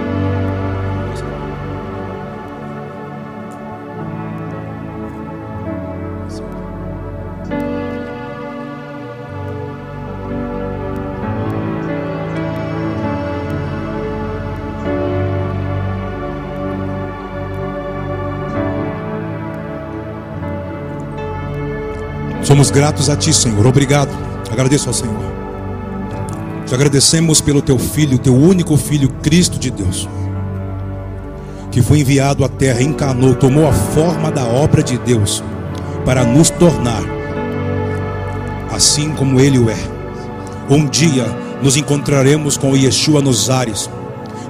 [22.57, 23.67] Somos gratos a Ti, Senhor.
[23.67, 24.09] Obrigado.
[24.51, 25.15] Agradeço ao Senhor.
[26.65, 30.09] Te agradecemos pelo Teu Filho, Teu único Filho, Cristo de Deus,
[31.71, 35.45] que foi enviado à terra, encarnou, tomou a forma da obra de Deus
[36.07, 37.03] para nos tornar
[38.75, 39.77] assim como ele o é.
[40.71, 41.27] Um dia
[41.63, 43.91] nos encontraremos com Yeshua nos ares,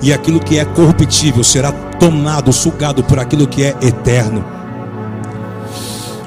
[0.00, 4.55] e aquilo que é corruptível será tomado, sugado por aquilo que é eterno.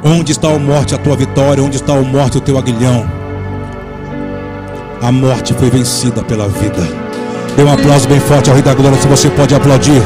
[0.03, 1.61] Onde está a morte, a tua vitória?
[1.61, 3.05] Onde está a morte, o teu aguilhão?
[5.01, 6.87] A morte foi vencida pela vida.
[7.57, 10.01] Dê um aplauso bem forte ao Rei da Glória, se você pode aplaudir.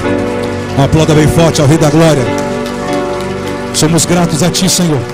[0.83, 2.23] Aplauda bem forte ao Rei da Glória.
[3.75, 5.12] Somos gratos a Ti, Senhor.